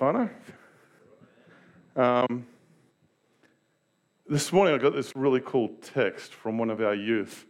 Morena 0.00 0.30
Tefano. 1.96 2.26
Um, 2.26 2.46
this 4.28 4.52
morning 4.52 4.74
I 4.74 4.78
got 4.78 4.94
this 4.94 5.14
really 5.16 5.40
cool 5.44 5.70
text 5.82 6.34
from 6.34 6.58
one 6.58 6.70
of 6.70 6.80
our 6.80 6.94
youth. 6.94 7.46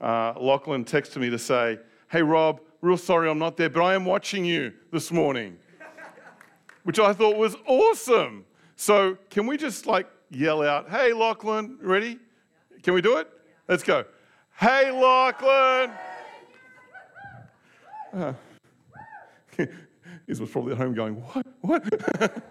Uh, 0.00 0.34
Lachlan 0.38 0.84
texted 0.84 1.18
me 1.18 1.30
to 1.30 1.38
say, 1.38 1.78
Hey 2.08 2.22
Rob, 2.22 2.60
real 2.80 2.96
sorry 2.96 3.30
I'm 3.30 3.38
not 3.38 3.56
there, 3.56 3.70
but 3.70 3.82
I 3.82 3.94
am 3.94 4.04
watching 4.04 4.44
you 4.44 4.72
this 4.92 5.12
morning. 5.12 5.58
Which 6.84 6.98
I 6.98 7.12
thought 7.12 7.36
was 7.36 7.56
awesome. 7.66 8.44
So, 8.76 9.16
can 9.30 9.46
we 9.46 9.56
just 9.56 9.86
like 9.86 10.08
yell 10.30 10.62
out, 10.62 10.90
Hey 10.90 11.12
Lachlan, 11.12 11.78
ready? 11.80 12.18
Can 12.82 12.94
we 12.94 13.00
do 13.00 13.16
it? 13.18 13.28
Let's 13.68 13.82
go. 13.82 14.04
Hey 14.58 14.90
Lachlan! 14.90 15.90
Uh, 19.58 19.66
He 20.26 20.34
was 20.34 20.50
probably 20.50 20.72
at 20.72 20.78
home 20.78 20.94
going, 20.94 21.14
What? 21.14 21.46
What? 21.60 21.82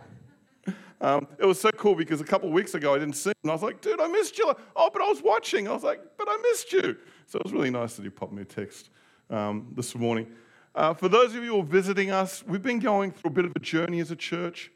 um, 1.02 1.28
it 1.38 1.46
was 1.46 1.60
so 1.60 1.72
cool 1.72 1.96
because 1.96 2.22
a 2.22 2.26
couple 2.26 2.48
of 2.48 2.54
weeks 2.54 2.74
ago 2.74 2.94
I 2.96 3.00
didn't 3.00 3.16
see 3.16 3.30
him. 3.30 3.36
And 3.44 3.52
I 3.52 3.54
was 3.54 3.64
like, 3.64 3.82
Dude, 3.82 4.00
I 4.00 4.08
missed 4.08 4.38
you. 4.38 4.54
Oh, 4.76 4.90
but 4.92 5.02
I 5.02 5.08
was 5.08 5.22
watching. 5.22 5.68
I 5.68 5.72
was 5.74 5.84
like, 5.84 6.02
But 6.18 6.28
I 6.30 6.38
missed 6.52 6.72
you. 6.72 6.98
So 7.28 7.40
it 7.40 7.44
was 7.44 7.54
really 7.54 7.72
nice 7.72 7.96
that 7.96 8.04
you 8.04 8.12
popped 8.12 8.34
me 8.34 8.44
a 8.44 8.46
text 8.46 8.90
um, 9.30 9.74
this 9.76 9.96
morning. 9.96 10.28
Uh, 10.74 10.94
for 10.94 11.08
those 11.08 11.34
of 11.36 11.44
you 11.44 11.54
who 11.54 11.60
are 11.60 11.64
visiting 11.64 12.12
us, 12.12 12.44
we've 12.46 12.62
been 12.62 12.80
going 12.80 13.12
through 13.12 13.30
a 13.30 13.34
bit 13.34 13.46
of 13.46 13.54
a 13.56 13.60
journey 13.60 14.00
as 14.00 14.12
a 14.12 14.16
church. 14.16 14.72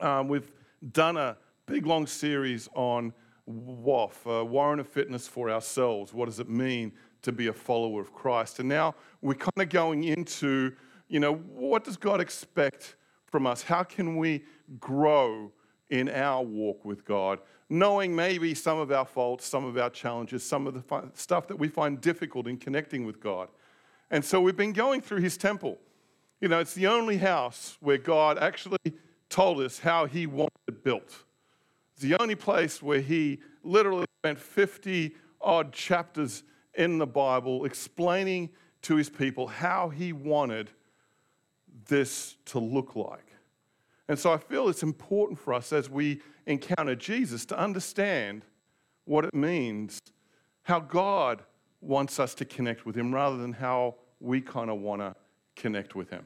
Um, 0.00 0.28
we've 0.28 0.50
done 0.92 1.16
a 1.16 1.36
big 1.66 1.86
long 1.86 2.06
series 2.06 2.68
on 2.74 3.12
WOF, 3.48 4.12
uh, 4.26 4.44
Warrant 4.44 4.80
of 4.80 4.86
Fitness 4.86 5.26
for 5.26 5.50
ourselves. 5.50 6.12
What 6.12 6.26
does 6.26 6.38
it 6.38 6.48
mean 6.48 6.92
to 7.22 7.32
be 7.32 7.48
a 7.48 7.52
follower 7.52 8.00
of 8.00 8.12
Christ? 8.12 8.60
And 8.60 8.68
now 8.68 8.94
we're 9.20 9.34
kind 9.34 9.50
of 9.56 9.68
going 9.70 10.04
into, 10.04 10.72
you 11.08 11.20
know, 11.20 11.34
what 11.34 11.84
does 11.84 11.96
God 11.96 12.20
expect 12.20 12.96
from 13.26 13.46
us? 13.46 13.62
How 13.62 13.82
can 13.82 14.16
we 14.16 14.44
grow 14.78 15.52
in 15.90 16.08
our 16.08 16.42
walk 16.42 16.84
with 16.84 17.04
God, 17.04 17.40
knowing 17.70 18.14
maybe 18.14 18.54
some 18.54 18.78
of 18.78 18.92
our 18.92 19.06
faults, 19.06 19.46
some 19.46 19.64
of 19.64 19.78
our 19.78 19.90
challenges, 19.90 20.42
some 20.42 20.66
of 20.66 20.74
the 20.74 21.10
stuff 21.14 21.48
that 21.48 21.56
we 21.56 21.68
find 21.68 22.00
difficult 22.00 22.46
in 22.46 22.56
connecting 22.56 23.06
with 23.06 23.20
God? 23.20 23.48
And 24.10 24.24
so 24.24 24.40
we've 24.40 24.56
been 24.56 24.72
going 24.72 25.00
through 25.00 25.20
his 25.20 25.36
temple. 25.36 25.78
You 26.40 26.48
know, 26.48 26.60
it's 26.60 26.74
the 26.74 26.86
only 26.86 27.18
house 27.18 27.76
where 27.80 27.98
God 27.98 28.38
actually 28.38 28.78
told 29.28 29.60
us 29.60 29.78
how 29.78 30.06
he 30.06 30.26
wanted 30.26 30.52
it 30.66 30.84
built. 30.84 31.24
It's 31.94 32.02
the 32.02 32.16
only 32.20 32.34
place 32.34 32.82
where 32.82 33.00
he 33.00 33.40
literally 33.62 34.06
spent 34.22 34.38
50 34.38 35.14
odd 35.40 35.72
chapters 35.72 36.44
in 36.74 36.98
the 36.98 37.06
Bible 37.06 37.64
explaining 37.64 38.50
to 38.82 38.96
his 38.96 39.10
people 39.10 39.48
how 39.48 39.88
he 39.88 40.12
wanted 40.12 40.70
this 41.88 42.36
to 42.46 42.58
look 42.58 42.94
like. 42.96 43.26
And 44.08 44.18
so 44.18 44.32
I 44.32 44.38
feel 44.38 44.68
it's 44.68 44.82
important 44.82 45.38
for 45.38 45.52
us 45.52 45.72
as 45.72 45.90
we 45.90 46.22
encounter 46.46 46.94
Jesus 46.94 47.44
to 47.46 47.58
understand 47.58 48.42
what 49.04 49.24
it 49.24 49.34
means, 49.34 50.00
how 50.62 50.80
God 50.80 51.42
wants 51.80 52.18
us 52.18 52.34
to 52.36 52.44
connect 52.44 52.86
with 52.86 52.94
him 52.94 53.14
rather 53.14 53.36
than 53.36 53.52
how 53.52 53.96
we 54.20 54.40
kind 54.40 54.70
of 54.70 54.78
want 54.78 55.00
to 55.00 55.14
connect 55.56 55.94
with 55.94 56.10
him. 56.10 56.24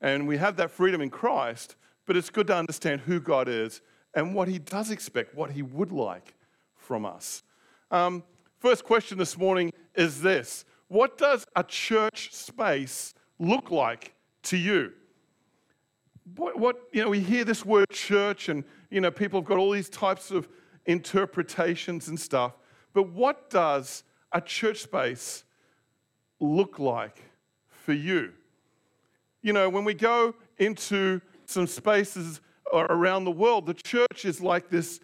And 0.00 0.26
we 0.26 0.36
have 0.36 0.56
that 0.56 0.70
freedom 0.70 1.00
in 1.00 1.10
Christ, 1.10 1.76
but 2.04 2.16
it's 2.16 2.30
good 2.30 2.46
to 2.48 2.56
understand 2.56 3.02
who 3.02 3.20
God 3.20 3.48
is 3.48 3.80
and 4.14 4.34
what 4.34 4.48
He 4.48 4.58
does 4.58 4.90
expect, 4.90 5.34
what 5.34 5.50
He 5.50 5.62
would 5.62 5.92
like 5.92 6.34
from 6.74 7.06
us. 7.06 7.42
Um, 7.90 8.24
first 8.58 8.84
question 8.84 9.18
this 9.18 9.38
morning 9.38 9.72
is 9.94 10.20
this 10.20 10.64
What 10.88 11.18
does 11.18 11.46
a 11.54 11.62
church 11.62 12.32
space 12.32 13.14
look 13.38 13.70
like 13.70 14.14
to 14.46 14.56
you? 14.56 14.92
What, 16.34 16.58
what, 16.58 16.76
you 16.92 17.02
know, 17.02 17.10
we 17.10 17.20
hear 17.20 17.44
this 17.44 17.64
word 17.64 17.88
church, 17.90 18.48
and, 18.48 18.64
you 18.90 19.00
know, 19.00 19.10
people 19.10 19.40
have 19.40 19.48
got 19.48 19.58
all 19.58 19.70
these 19.70 19.88
types 19.88 20.30
of 20.30 20.48
interpretations 20.86 22.08
and 22.08 22.18
stuff, 22.18 22.52
but 22.92 23.10
what 23.10 23.50
does 23.50 24.04
a 24.32 24.40
church 24.40 24.82
space 24.82 25.44
look 26.40 26.78
like 26.78 27.22
for 27.68 27.92
you? 27.92 28.32
You 29.42 29.52
know, 29.52 29.68
when 29.68 29.84
we 29.84 29.94
go 29.94 30.34
into 30.58 31.20
some 31.44 31.66
spaces 31.66 32.40
around 32.72 33.24
the 33.24 33.30
world, 33.30 33.66
the 33.66 33.74
church 33.74 34.24
is 34.24 34.40
like 34.40 34.68
this 34.68 35.00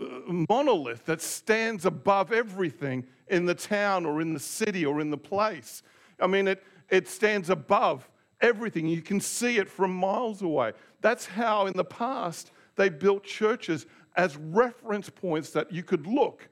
uh, 0.00 0.04
monolith 0.48 1.04
that 1.06 1.20
stands 1.20 1.86
above 1.86 2.32
everything 2.32 3.06
in 3.28 3.46
the 3.46 3.54
town 3.54 4.04
or 4.04 4.20
in 4.20 4.32
the 4.34 4.40
city 4.40 4.84
or 4.84 5.00
in 5.00 5.10
the 5.10 5.18
place. 5.18 5.82
I 6.20 6.26
mean, 6.26 6.48
it, 6.48 6.62
it 6.90 7.08
stands 7.08 7.50
above 7.50 8.08
everything. 8.40 8.86
You 8.86 9.02
can 9.02 9.20
see 9.20 9.58
it 9.58 9.68
from 9.68 9.94
miles 9.94 10.42
away. 10.42 10.72
That's 11.00 11.26
how, 11.26 11.66
in 11.66 11.76
the 11.76 11.84
past, 11.84 12.50
they 12.76 12.88
built 12.88 13.24
churches 13.24 13.86
as 14.16 14.36
reference 14.36 15.08
points 15.10 15.50
that 15.50 15.72
you 15.72 15.82
could 15.82 16.06
look 16.06 16.48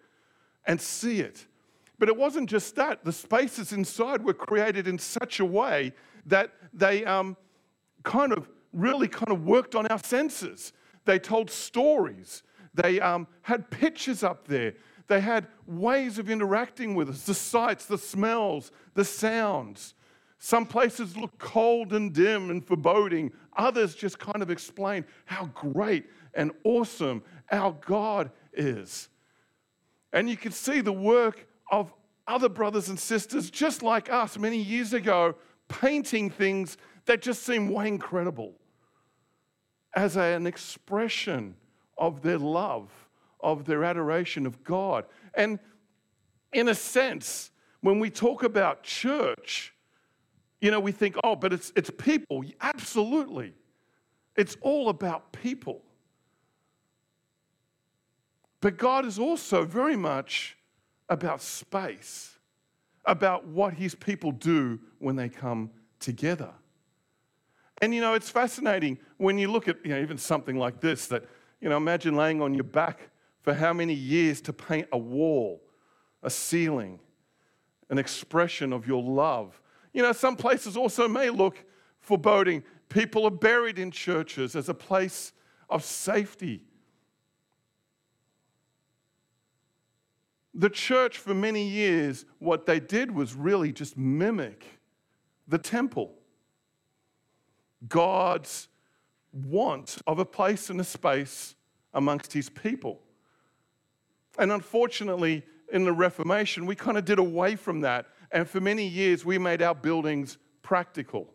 and 0.67 0.81
see 0.81 1.21
it. 1.21 1.47
But 1.99 2.09
it 2.09 2.17
wasn't 2.17 2.49
just 2.49 2.77
that. 2.77 3.05
The 3.05 3.13
spaces 3.13 3.73
inside 3.73 4.25
were 4.25 4.35
created 4.35 4.87
in 4.87 4.99
such 4.99 5.41
a 5.41 5.45
way 5.45 5.93
that 6.27 6.53
they 6.73 7.05
um, 7.05 7.37
kind 8.05 8.33
of 8.33 8.49
really 8.73 9.09
kind 9.09 9.33
of 9.33 9.45
worked 9.45 9.75
on 9.75 9.87
our 9.89 9.99
senses. 9.99 10.73
They 11.05 11.19
told 11.19 11.51
stories. 11.51 12.43
They 12.75 13.01
um, 13.01 13.27
had 13.43 13.71
pictures 13.71 14.23
up 14.23 14.47
there. 14.47 14.75
They 15.09 15.21
had 15.21 15.47
ways 15.67 16.19
of 16.19 16.31
interacting 16.31 16.95
with 16.95 17.09
us 17.09 17.25
the 17.25 17.35
sights, 17.35 17.87
the 17.87 17.99
smells, 17.99 18.71
the 18.95 19.05
sounds. 19.05 19.95
Some 20.39 20.67
places 20.67 21.17
look 21.17 21.37
cold 21.39 21.93
and 21.93 22.13
dim 22.13 22.51
and 22.51 22.65
foreboding. 22.65 23.33
Others 23.57 23.97
just 23.97 24.19
kind 24.19 24.41
of 24.43 24.51
explain 24.51 25.05
how 25.25 25.47
great 25.47 26.07
and 26.35 26.53
awesome 26.65 27.23
our 27.51 27.77
God 27.85 28.31
is. 28.53 29.09
And 30.13 30.31
you 30.31 30.37
can 30.37 30.53
see 30.53 30.81
the 30.81 30.93
work 30.93 31.47
of 31.71 31.93
other 32.27 32.49
brothers 32.49 32.89
and 32.89 32.99
sisters 32.99 33.51
just 33.51 33.83
like 33.83 34.13
us 34.13 34.39
many 34.39 34.59
years 34.59 34.93
ago 34.93 35.35
painting 35.67 36.31
things 36.31 36.77
that 37.07 37.21
just 37.21 37.43
seem 37.43 37.69
way 37.71 37.89
incredible 37.89 38.55
as 39.95 40.17
an 40.17 40.47
expression 40.47 41.57
of 41.97 42.23
their 42.23 42.39
love, 42.39 42.91
of 43.41 43.65
their 43.65 43.83
adoration 43.85 44.47
of 44.47 44.63
God. 44.63 45.05
And 45.35 45.59
in 46.53 46.69
a 46.69 46.75
sense, 46.75 47.51
when 47.81 47.99
we 47.99 48.11
talk 48.11 48.43
about 48.43 48.83
church, 48.83 49.75
you 50.61 50.71
know, 50.71 50.81
we 50.81 50.93
think, 50.93 51.17
oh, 51.23 51.37
but 51.37 51.53
it's, 51.53 51.73
it's 51.77 51.91
people. 51.91 52.45
Absolutely. 52.61 53.55
It's 54.37 54.57
all 54.61 54.89
about 54.89 55.33
people. 55.33 55.83
But 58.61 58.77
God 58.77 59.05
is 59.05 59.19
also 59.19 59.65
very 59.65 59.97
much 59.97 60.57
about 61.09 61.43
space, 61.43 62.39
about 63.05 63.47
what 63.47 63.75
his 63.75 63.95
people 63.95 64.33
do 64.33 64.81
when 64.99 65.17
they 65.17 65.29
come 65.29 65.71
together. 66.01 66.51
And 67.81 67.95
you 67.95 68.01
know, 68.01 68.15
it's 68.15 68.29
fascinating 68.31 68.99
when 69.19 69.39
you 69.39 69.51
look 69.51 69.69
at 69.69 69.77
you 69.85 69.93
know, 69.93 70.01
even 70.01 70.19
something 70.19 70.57
like 70.57 70.81
this 70.81 71.07
that, 71.07 71.25
you 71.61 71.69
know, 71.69 71.77
imagine 71.77 72.17
laying 72.17 72.43
on 72.43 72.55
your 72.55 72.65
back 72.65 73.11
for 73.43 73.55
how 73.55 73.73
many 73.73 73.95
years 73.95 74.41
to 74.43 74.53
paint 74.53 74.89
a 74.93 74.99
wall, 74.99 75.63
a 76.23 76.31
ceiling, 76.31 76.99
an 77.89 77.99
expression 77.99 78.73
of 78.73 78.87
your 78.87 79.03
love. 79.03 79.61
You 79.99 80.05
know, 80.05 80.13
some 80.13 80.37
places 80.37 80.77
also 80.77 81.09
may 81.09 81.29
look 81.29 81.63
foreboding. 81.99 82.63
People 82.89 83.25
are 83.25 83.31
buried 83.31 83.79
in 83.79 83.91
churches 83.91 84.55
as 84.55 84.69
a 84.69 84.75
place 84.75 85.33
of 85.69 85.85
safety. 85.85 86.63
the 90.59 90.69
church, 90.69 91.19
for 91.19 91.35
many 91.35 91.63
years, 91.69 92.25
what 92.41 92.67
they 92.67 92.81
did 92.81 93.13
was 93.13 93.33
really 93.33 93.73
just 93.73 93.97
mimic 93.97 94.67
the 95.47 95.57
temple. 95.57 96.13
God's 97.89 98.67
want 99.33 99.99
of 100.05 100.19
a 100.19 100.25
place 100.25 100.69
and 100.69 100.81
a 100.81 100.85
space 100.85 101.55
amongst 101.95 102.33
his 102.33 102.51
people. 102.51 103.01
And 104.37 104.51
unfortunately, 104.51 105.45
in 105.73 105.85
the 105.85 105.93
Reformation, 105.93 106.67
we 106.67 106.75
kind 106.75 106.99
of 106.99 107.05
did 107.05 107.21
away 107.21 107.55
from 107.55 107.83
that. 107.83 108.07
And 108.31 108.49
for 108.49 108.61
many 108.61 108.87
years, 108.87 109.25
we 109.25 109.39
made 109.39 109.63
our 109.63 109.75
buildings 109.75 110.39
practical, 110.63 111.33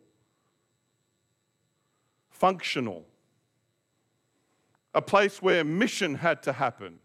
functional, 2.29 3.05
a 4.93 5.01
place 5.01 5.41
where 5.41 5.63
mission 5.63 6.15
had 6.15 6.43
to 6.43 6.53
happen. 6.53 6.99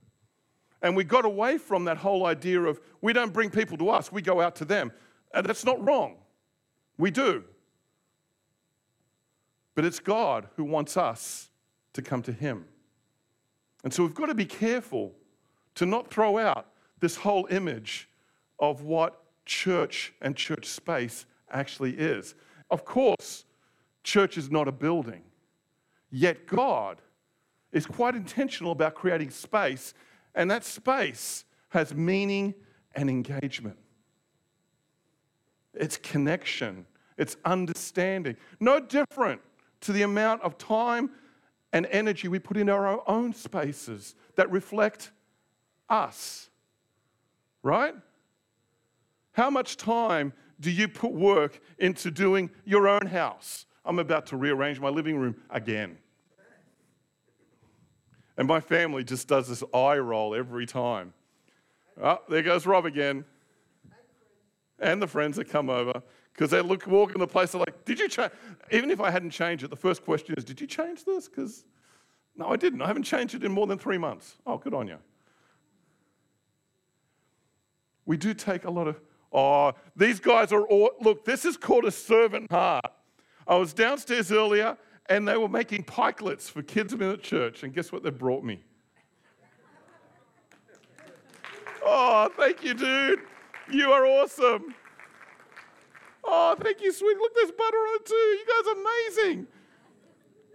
And 0.83 0.95
we 0.95 1.05
got 1.05 1.25
away 1.25 1.59
from 1.59 1.85
that 1.87 1.97
whole 1.97 2.27
idea 2.27 2.61
of 2.61 2.81
we 3.01 3.13
don't 3.13 3.33
bring 3.33 3.51
people 3.51 3.79
to 3.79 3.89
us, 3.89 4.13
we 4.13 4.23
go 4.23 4.41
out 4.41 4.57
to 4.57 4.65
them. 4.65 4.93
And 5.33 5.47
that's 5.47 5.65
not 5.65 5.85
wrong. 5.85 6.17
We 6.97 7.11
do. 7.11 7.45
But 9.75 9.85
it's 9.85 10.01
God 10.01 10.49
who 10.57 10.65
wants 10.65 10.97
us 10.97 11.51
to 11.93 12.03
come 12.03 12.23
to 12.23 12.33
Him. 12.33 12.65
And 13.85 13.93
so 13.93 14.03
we've 14.03 14.15
got 14.15 14.27
to 14.27 14.35
be 14.35 14.45
careful 14.45 15.13
to 15.77 15.87
not 15.87 16.11
throw 16.11 16.39
out 16.39 16.67
this 17.01 17.17
whole 17.17 17.47
image 17.51 18.09
of 18.59 18.83
what 18.83 19.23
church 19.49 20.13
and 20.21 20.37
church 20.37 20.67
space 20.67 21.27
actually 21.51 21.93
is. 21.93 22.37
Of 22.71 22.85
course, 22.85 23.45
church 24.05 24.39
is 24.39 24.51
not 24.51 24.69
a 24.69 24.73
building, 24.73 25.23
yet 26.11 26.47
God 26.47 27.01
is 27.73 27.87
quite 27.87 28.15
intentional 28.15 28.73
about 28.73 28.95
creating 28.95 29.31
space, 29.31 29.95
and 30.35 30.51
that 30.51 30.65
space 30.65 31.45
has 31.71 31.95
meaning 31.95 32.55
and 32.95 33.11
engagement. 33.11 33.79
It's 35.75 35.97
connection, 35.97 36.87
it's 37.17 37.37
understanding. 37.45 38.37
No 38.61 38.79
different 38.81 39.41
to 39.81 39.93
the 39.93 40.03
amount 40.03 40.43
of 40.43 40.59
time 40.59 41.11
and 41.73 41.87
energy 41.87 42.29
we 42.29 42.39
put 42.39 42.57
in 42.57 42.69
our 42.69 43.03
own 43.09 43.33
spaces 43.33 44.15
that 44.37 44.51
reflect 44.51 45.11
us. 45.89 46.49
Right? 47.63 47.95
How 49.39 49.51
much 49.51 49.77
time 49.77 50.33
do 50.59 50.69
you 50.69 50.89
put 50.89 51.13
work 51.13 51.61
into 51.79 52.11
doing 52.11 52.51
your 52.65 52.89
own 52.89 53.07
house? 53.07 53.67
I'm 53.85 54.01
about 54.01 54.27
to 54.27 54.37
rearrange 54.37 54.81
my 54.81 54.89
living 54.89 55.17
room 55.17 55.37
again. 55.49 55.97
And 58.37 58.49
my 58.49 58.59
family 58.59 59.05
just 59.05 59.29
does 59.29 59.47
this 59.47 59.63
eye 59.73 59.99
roll 59.99 60.35
every 60.35 60.67
time. 60.67 61.15
Oh, 62.03 62.19
there 62.29 62.43
goes 62.43 62.67
Rob 62.67 62.85
again. 62.85 63.25
And 64.81 65.01
the 65.01 65.07
friends 65.07 65.37
that 65.37 65.49
come 65.49 65.71
over 65.71 66.03
because 66.33 66.51
they 66.51 66.61
look 66.61 66.89
walk 66.89 67.13
in 67.13 67.21
the 67.21 67.27
place. 67.29 67.53
They're 67.53 67.61
like, 67.61 67.85
"Did 67.85 68.01
you 68.01 68.09
change?" 68.09 68.33
Even 68.73 68.91
if 68.91 69.01
I 69.01 69.09
hadn't 69.09 69.31
changed 69.31 69.63
it, 69.63 69.71
the 69.71 69.77
first 69.77 70.05
question 70.05 70.35
is, 70.37 70.43
"Did 70.43 70.61
you 70.61 70.67
change 70.67 71.05
this?" 71.05 71.29
Because 71.29 71.65
no, 72.35 72.49
I 72.49 72.57
didn't. 72.57 72.83
I 72.83 72.89
haven't 72.89 73.05
changed 73.05 73.37
it 73.37 73.45
in 73.45 73.53
more 73.53 73.69
than 73.69 73.79
three 73.79 73.99
months. 73.99 74.37
Oh, 74.45 74.59
good 74.59 74.75
on 74.75 74.89
you. 74.89 74.99
We 78.05 78.17
do 78.17 78.35
take 78.35 78.65
a 78.65 78.71
lot 78.71 78.89
of. 78.89 79.01
Oh, 79.33 79.73
these 79.95 80.21
guys 80.21 80.53
are 80.53 80.63
all. 80.63 80.91
Look, 81.01 81.25
this 81.25 81.45
is 81.45 81.57
called 81.57 81.85
a 81.85 81.91
servant 81.91 82.51
heart. 82.51 82.85
I 83.47 83.57
was 83.57 83.73
downstairs 83.73 84.33
earlier 84.33 84.77
and 85.09 85.27
they 85.27 85.37
were 85.37 85.49
making 85.49 85.85
pikelets 85.85 86.51
for 86.51 86.63
kids 86.63 86.93
in 86.93 86.99
the 86.99 87.17
church. 87.17 87.63
And 87.63 87.73
guess 87.73 87.91
what 87.91 88.03
they 88.03 88.11
brought 88.11 88.45
me? 88.45 88.63
Oh, 91.85 92.31
thank 92.37 92.63
you, 92.63 92.75
dude. 92.75 93.21
You 93.71 93.93
are 93.93 94.05
awesome. 94.07 94.75
Oh, 96.25 96.55
thank 96.61 96.83
you, 96.83 96.93
sweet. 96.93 97.17
Look, 97.17 97.35
there's 97.35 97.51
butter 97.51 97.77
on 97.77 97.97
it 97.97 98.07
too. 98.07 98.15
You 98.15 98.45
guys 98.47 98.75
are 98.75 98.81
amazing. 98.81 99.47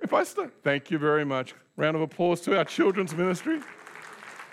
If 0.01 0.13
I 0.13 0.23
start, 0.23 0.53
thank 0.63 0.91
you 0.91 0.99
very 0.99 1.25
much. 1.25 1.55
Round 1.75 1.95
of 1.95 2.01
applause 2.03 2.41
to 2.41 2.57
our 2.57 2.65
children's 2.65 3.15
ministry. 3.15 3.59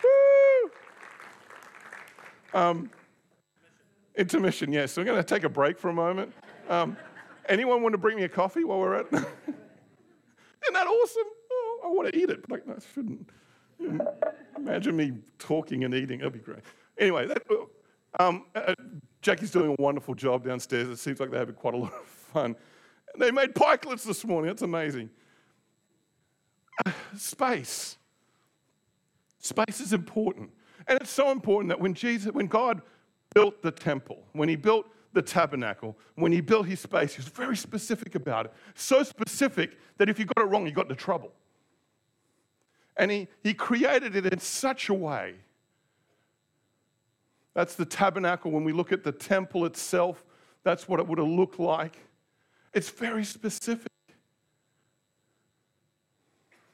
Woo! 0.02 0.70
Um, 2.54 2.90
intermission, 4.16 4.72
yes. 4.72 4.92
So 4.92 5.02
I'm 5.02 5.06
going 5.06 5.18
to 5.18 5.24
take 5.24 5.44
a 5.44 5.48
break 5.48 5.78
for 5.78 5.88
a 5.88 5.92
moment. 5.92 6.32
Um, 6.68 6.96
anyone 7.48 7.82
want 7.82 7.92
to 7.92 7.98
bring 7.98 8.16
me 8.16 8.24
a 8.24 8.28
coffee 8.28 8.64
while 8.64 8.78
we're 8.78 8.94
at? 8.94 9.06
Isn't 9.12 9.26
that 10.74 10.86
awesome? 10.86 11.24
Oh, 11.52 11.80
I 11.84 11.88
want 11.88 12.12
to 12.12 12.18
eat 12.18 12.30
it, 12.30 12.46
but 12.48 12.62
I 12.68 12.74
shouldn't. 12.94 13.28
Imagine 14.56 14.96
me 14.96 15.12
talking 15.38 15.84
and 15.84 15.94
eating. 15.94 16.18
That'd 16.18 16.34
be 16.34 16.38
great. 16.38 16.60
Anyway, 16.98 17.26
that, 17.26 17.42
um, 18.18 18.44
uh, 18.54 18.74
Jackie's 19.22 19.50
doing 19.50 19.74
a 19.78 19.82
wonderful 19.82 20.14
job 20.14 20.44
downstairs. 20.44 20.88
It 20.88 20.98
seems 20.98 21.20
like 21.20 21.30
they're 21.30 21.40
having 21.40 21.54
quite 21.54 21.74
a 21.74 21.78
lot 21.78 21.92
of 21.92 22.04
fun. 22.04 22.56
And 23.12 23.22
they 23.22 23.30
made 23.30 23.54
pikelets 23.54 24.04
this 24.04 24.24
morning. 24.24 24.48
That's 24.48 24.62
amazing. 24.62 25.10
space. 27.16 27.96
Space 29.38 29.80
is 29.80 29.92
important. 29.92 30.50
And 30.86 31.00
it's 31.00 31.10
so 31.10 31.30
important 31.30 31.68
that 31.70 31.80
when 31.80 31.94
Jesus, 31.94 32.32
when 32.32 32.46
God 32.46 32.82
built 33.34 33.62
the 33.62 33.70
temple, 33.70 34.22
when 34.32 34.48
he 34.48 34.56
built 34.56 34.86
the 35.12 35.22
tabernacle, 35.22 35.96
when 36.14 36.32
he 36.32 36.40
built 36.40 36.66
his 36.66 36.80
space, 36.80 37.14
he 37.14 37.18
was 37.20 37.28
very 37.28 37.56
specific 37.56 38.14
about 38.14 38.46
it. 38.46 38.52
So 38.74 39.02
specific 39.02 39.78
that 39.98 40.08
if 40.08 40.18
you 40.18 40.24
got 40.24 40.44
it 40.44 40.48
wrong, 40.48 40.66
you 40.66 40.72
got 40.72 40.86
into 40.86 40.94
trouble. 40.94 41.32
And 42.96 43.10
he, 43.10 43.28
he 43.42 43.54
created 43.54 44.14
it 44.14 44.32
in 44.32 44.38
such 44.38 44.88
a 44.88 44.94
way 44.94 45.34
that's 47.54 47.74
the 47.74 47.84
tabernacle. 47.84 48.50
When 48.50 48.64
we 48.64 48.72
look 48.72 48.92
at 48.92 49.02
the 49.02 49.12
temple 49.12 49.66
itself, 49.66 50.24
that's 50.62 50.88
what 50.88 51.00
it 51.00 51.06
would 51.06 51.18
have 51.18 51.28
looked 51.28 51.58
like. 51.58 51.96
It's 52.72 52.90
very 52.90 53.24
specific. 53.24 53.90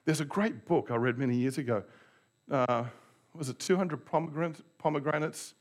There's 0.04 0.21
a 0.21 0.25
great 0.25 0.66
book 0.66 0.90
I 0.90 0.97
read 0.97 1.19
many 1.19 1.37
years 1.37 1.59
ago. 1.59 1.83
Uh, 2.50 2.85
was 3.35 3.49
it 3.49 3.59
200 3.59 4.04
pomegranates, 4.04 4.62
pomegranates 4.78 5.54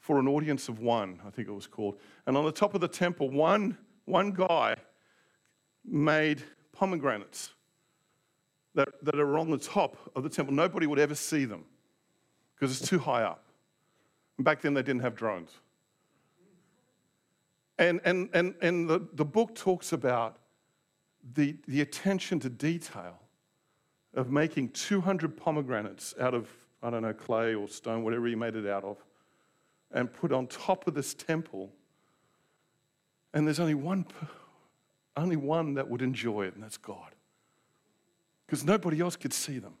for 0.00 0.18
an 0.18 0.26
audience 0.26 0.68
of 0.68 0.80
one? 0.80 1.20
I 1.26 1.30
think 1.30 1.48
it 1.48 1.52
was 1.52 1.66
called. 1.66 1.98
And 2.26 2.36
on 2.36 2.44
the 2.44 2.52
top 2.52 2.74
of 2.74 2.80
the 2.80 2.88
temple, 2.88 3.30
one, 3.30 3.78
one 4.06 4.32
guy 4.32 4.76
made 5.84 6.42
pomegranates 6.72 7.50
that, 8.74 8.88
that 9.02 9.18
are 9.18 9.38
on 9.38 9.50
the 9.50 9.58
top 9.58 9.96
of 10.16 10.22
the 10.22 10.28
temple. 10.28 10.54
Nobody 10.54 10.86
would 10.86 10.98
ever 10.98 11.14
see 11.14 11.44
them 11.44 11.64
because 12.54 12.78
it's 12.78 12.88
too 12.88 12.98
high 12.98 13.22
up. 13.22 13.44
And 14.38 14.44
Back 14.44 14.62
then, 14.62 14.74
they 14.74 14.82
didn't 14.82 15.02
have 15.02 15.14
drones. 15.14 15.50
And, 17.78 18.00
and, 18.04 18.28
and, 18.34 18.54
and 18.60 18.88
the, 18.88 19.06
the 19.14 19.24
book 19.24 19.54
talks 19.54 19.92
about 19.92 20.38
the, 21.34 21.56
the 21.66 21.80
attention 21.80 22.38
to 22.40 22.50
detail 22.50 23.18
of 24.14 24.30
making 24.30 24.70
200 24.70 25.36
pomegranates 25.36 26.14
out 26.20 26.34
of, 26.34 26.48
I 26.82 26.90
don't 26.90 27.02
know, 27.02 27.12
clay 27.12 27.54
or 27.54 27.68
stone, 27.68 28.02
whatever 28.02 28.28
you 28.28 28.36
made 28.36 28.54
it 28.56 28.66
out 28.66 28.84
of, 28.84 28.98
and 29.92 30.12
put 30.12 30.32
on 30.32 30.46
top 30.46 30.86
of 30.86 30.94
this 30.94 31.14
temple. 31.14 31.70
And 33.34 33.46
there's 33.46 33.60
only 33.60 33.74
one, 33.74 34.06
only 35.16 35.36
one 35.36 35.74
that 35.74 35.88
would 35.88 36.02
enjoy 36.02 36.46
it, 36.46 36.54
and 36.54 36.62
that's 36.62 36.76
God. 36.76 37.14
Because 38.46 38.64
nobody 38.64 39.00
else 39.00 39.16
could 39.16 39.32
see 39.32 39.58
them. 39.58 39.74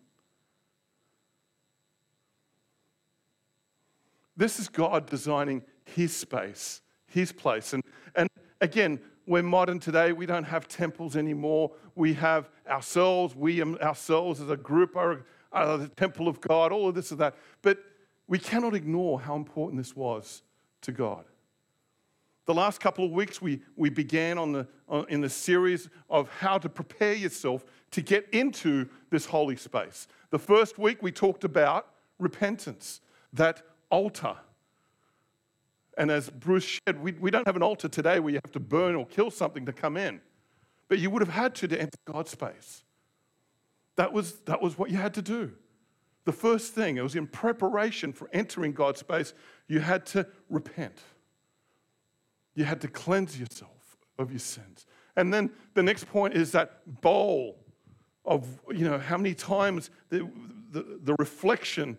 This 4.36 4.58
is 4.58 4.68
God 4.68 5.06
designing 5.06 5.62
His 5.84 6.16
space, 6.16 6.80
His 7.06 7.32
place. 7.32 7.72
And, 7.72 7.82
and 8.14 8.28
again, 8.60 9.00
we're 9.26 9.42
modern 9.42 9.78
today. 9.78 10.12
We 10.12 10.26
don't 10.26 10.44
have 10.44 10.66
temples 10.66 11.16
anymore. 11.16 11.72
We 11.94 12.14
have 12.14 12.48
ourselves. 12.68 13.36
We 13.36 13.62
ourselves 13.62 14.40
as 14.40 14.48
a 14.50 14.56
group 14.56 14.96
are, 14.96 15.24
are 15.52 15.76
the 15.76 15.88
temple 15.88 16.26
of 16.26 16.40
God, 16.40 16.72
all 16.72 16.88
of 16.88 16.94
this 16.94 17.10
and 17.10 17.20
that. 17.20 17.34
But 17.62 17.78
we 18.30 18.38
cannot 18.38 18.74
ignore 18.74 19.20
how 19.20 19.34
important 19.34 19.76
this 19.76 19.96
was 19.96 20.42
to 20.82 20.92
God. 20.92 21.24
The 22.46 22.54
last 22.54 22.80
couple 22.80 23.04
of 23.04 23.10
weeks, 23.10 23.42
we, 23.42 23.60
we 23.74 23.90
began 23.90 24.38
on 24.38 24.52
the, 24.52 24.68
on, 24.88 25.04
in 25.08 25.20
the 25.20 25.28
series 25.28 25.88
of 26.08 26.30
how 26.38 26.56
to 26.56 26.68
prepare 26.68 27.12
yourself 27.12 27.64
to 27.90 28.00
get 28.00 28.28
into 28.30 28.88
this 29.10 29.26
holy 29.26 29.56
space. 29.56 30.06
The 30.30 30.38
first 30.38 30.78
week, 30.78 31.02
we 31.02 31.10
talked 31.10 31.42
about 31.42 31.88
repentance, 32.20 33.00
that 33.32 33.62
altar. 33.90 34.36
And 35.98 36.08
as 36.08 36.30
Bruce 36.30 36.78
shared, 36.86 37.02
we, 37.02 37.12
we 37.12 37.32
don't 37.32 37.48
have 37.48 37.56
an 37.56 37.64
altar 37.64 37.88
today 37.88 38.20
where 38.20 38.32
you 38.32 38.40
have 38.44 38.52
to 38.52 38.60
burn 38.60 38.94
or 38.94 39.06
kill 39.06 39.32
something 39.32 39.66
to 39.66 39.72
come 39.72 39.96
in. 39.96 40.20
But 40.88 41.00
you 41.00 41.10
would 41.10 41.20
have 41.20 41.34
had 41.34 41.56
to 41.56 41.68
to 41.68 41.80
enter 41.80 41.98
God's 42.04 42.30
space. 42.30 42.84
That 43.96 44.12
was, 44.12 44.34
that 44.42 44.62
was 44.62 44.78
what 44.78 44.88
you 44.88 44.98
had 44.98 45.14
to 45.14 45.22
do. 45.22 45.50
The 46.24 46.32
first 46.32 46.74
thing, 46.74 46.96
it 46.96 47.02
was 47.02 47.16
in 47.16 47.26
preparation 47.26 48.12
for 48.12 48.28
entering 48.32 48.72
God's 48.72 49.00
space, 49.00 49.32
you 49.68 49.80
had 49.80 50.04
to 50.06 50.26
repent. 50.48 50.98
You 52.54 52.64
had 52.64 52.80
to 52.82 52.88
cleanse 52.88 53.38
yourself 53.38 53.96
of 54.18 54.30
your 54.30 54.38
sins. 54.38 54.86
And 55.16 55.32
then 55.32 55.50
the 55.74 55.82
next 55.82 56.06
point 56.08 56.34
is 56.34 56.52
that 56.52 57.00
bowl 57.00 57.58
of, 58.24 58.46
you 58.70 58.84
know, 58.84 58.98
how 58.98 59.16
many 59.16 59.34
times 59.34 59.90
the, 60.10 60.30
the, 60.70 60.98
the 61.02 61.14
reflection 61.18 61.98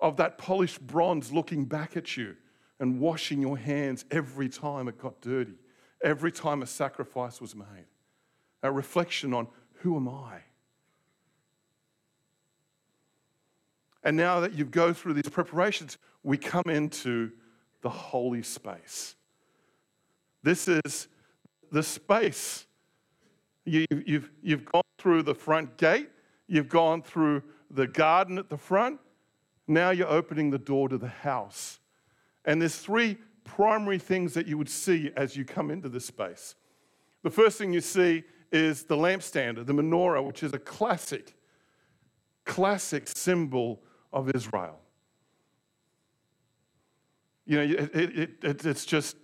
of 0.00 0.16
that 0.18 0.36
polished 0.36 0.80
bronze 0.86 1.32
looking 1.32 1.64
back 1.64 1.96
at 1.96 2.16
you 2.16 2.36
and 2.80 3.00
washing 3.00 3.40
your 3.40 3.56
hands 3.56 4.04
every 4.10 4.48
time 4.48 4.88
it 4.88 4.98
got 4.98 5.20
dirty, 5.22 5.54
every 6.04 6.30
time 6.30 6.62
a 6.62 6.66
sacrifice 6.66 7.40
was 7.40 7.56
made. 7.56 7.86
A 8.62 8.70
reflection 8.70 9.32
on 9.32 9.48
who 9.80 9.96
am 9.96 10.08
I? 10.08 10.40
And 14.06 14.16
now 14.16 14.38
that 14.38 14.54
you 14.54 14.64
go 14.64 14.92
through 14.92 15.14
these 15.14 15.28
preparations, 15.28 15.98
we 16.22 16.38
come 16.38 16.62
into 16.66 17.32
the 17.82 17.90
holy 17.90 18.40
space. 18.40 19.16
This 20.44 20.68
is 20.68 21.08
the 21.72 21.82
space. 21.82 22.66
You, 23.64 23.84
you've, 23.90 24.30
you've 24.44 24.64
gone 24.64 24.84
through 24.98 25.24
the 25.24 25.34
front 25.34 25.76
gate, 25.76 26.08
you've 26.46 26.68
gone 26.68 27.02
through 27.02 27.42
the 27.68 27.88
garden 27.88 28.38
at 28.38 28.48
the 28.48 28.56
front, 28.56 29.00
now 29.66 29.90
you're 29.90 30.06
opening 30.06 30.50
the 30.50 30.58
door 30.58 30.88
to 30.88 30.98
the 30.98 31.08
house. 31.08 31.80
And 32.44 32.62
there's 32.62 32.78
three 32.78 33.18
primary 33.42 33.98
things 33.98 34.34
that 34.34 34.46
you 34.46 34.56
would 34.56 34.68
see 34.68 35.10
as 35.16 35.36
you 35.36 35.44
come 35.44 35.68
into 35.68 35.88
this 35.88 36.06
space. 36.06 36.54
The 37.24 37.30
first 37.30 37.58
thing 37.58 37.72
you 37.72 37.80
see 37.80 38.22
is 38.52 38.84
the 38.84 38.96
lampstand, 38.96 39.66
the 39.66 39.72
menorah, 39.72 40.24
which 40.24 40.44
is 40.44 40.52
a 40.52 40.60
classic, 40.60 41.34
classic 42.44 43.08
symbol 43.08 43.82
of 44.16 44.34
Israel. 44.34 44.80
You 47.44 47.58
know, 47.58 47.62
it, 47.62 47.94
it, 47.94 48.30
it, 48.42 48.64
it's 48.64 48.86
just 48.86 49.16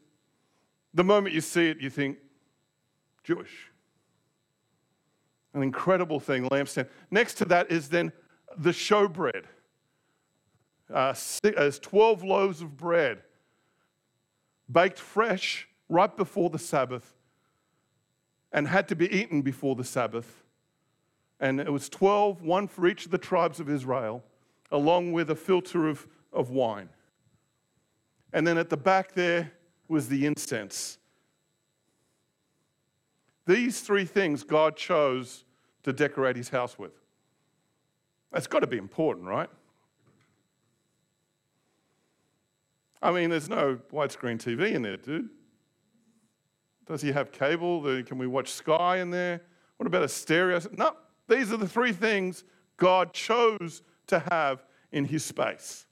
the 0.92 1.02
moment 1.02 1.34
you 1.34 1.40
see 1.40 1.70
it, 1.70 1.80
you 1.80 1.88
think, 1.88 2.18
Jewish. 3.24 3.70
An 5.54 5.62
incredible 5.62 6.20
thing, 6.20 6.44
lampstand. 6.50 6.88
Next 7.10 7.34
to 7.34 7.46
that 7.46 7.72
is 7.72 7.88
then 7.88 8.12
the 8.56 8.70
showbread. 8.70 9.44
Uh, 10.92 11.14
as 11.56 11.78
12 11.78 12.22
loaves 12.22 12.60
of 12.60 12.76
bread, 12.76 13.22
baked 14.70 14.98
fresh 14.98 15.68
right 15.88 16.14
before 16.14 16.50
the 16.50 16.58
Sabbath, 16.58 17.14
and 18.52 18.68
had 18.68 18.88
to 18.88 18.94
be 18.94 19.10
eaten 19.10 19.40
before 19.40 19.74
the 19.74 19.84
Sabbath. 19.84 20.44
And 21.40 21.58
it 21.60 21.72
was 21.72 21.88
12, 21.88 22.42
one 22.42 22.68
for 22.68 22.86
each 22.86 23.06
of 23.06 23.10
the 23.10 23.18
tribes 23.18 23.58
of 23.58 23.70
Israel, 23.70 24.22
along 24.72 25.12
with 25.12 25.30
a 25.30 25.36
filter 25.36 25.86
of, 25.86 26.08
of 26.32 26.50
wine. 26.50 26.88
And 28.32 28.46
then 28.46 28.58
at 28.58 28.70
the 28.70 28.76
back 28.76 29.12
there 29.12 29.52
was 29.86 30.08
the 30.08 30.26
incense. 30.26 30.98
These 33.46 33.80
three 33.80 34.06
things 34.06 34.42
God 34.42 34.76
chose 34.76 35.44
to 35.82 35.92
decorate 35.92 36.36
his 36.36 36.48
house 36.48 36.78
with. 36.78 36.92
That's 38.32 38.46
got 38.46 38.60
to 38.60 38.66
be 38.66 38.78
important, 38.78 39.26
right? 39.26 39.50
I 43.02 43.10
mean, 43.10 43.30
there's 43.30 43.48
no 43.48 43.78
widescreen 43.92 44.38
TV 44.38 44.72
in 44.72 44.82
there, 44.82 44.96
dude. 44.96 45.28
Does 46.86 47.02
he 47.02 47.12
have 47.12 47.32
cable? 47.32 47.82
Can 48.04 48.16
we 48.16 48.26
watch 48.26 48.50
Sky 48.50 48.98
in 48.98 49.10
there? 49.10 49.42
What 49.76 49.86
about 49.86 50.04
a 50.04 50.08
stereo? 50.08 50.60
No, 50.76 50.96
these 51.28 51.52
are 51.52 51.56
the 51.56 51.68
three 51.68 51.92
things 51.92 52.44
God 52.76 53.12
chose 53.12 53.82
to 54.12 54.22
have 54.30 54.62
in 54.92 55.04
his 55.04 55.24
space. 55.24 55.86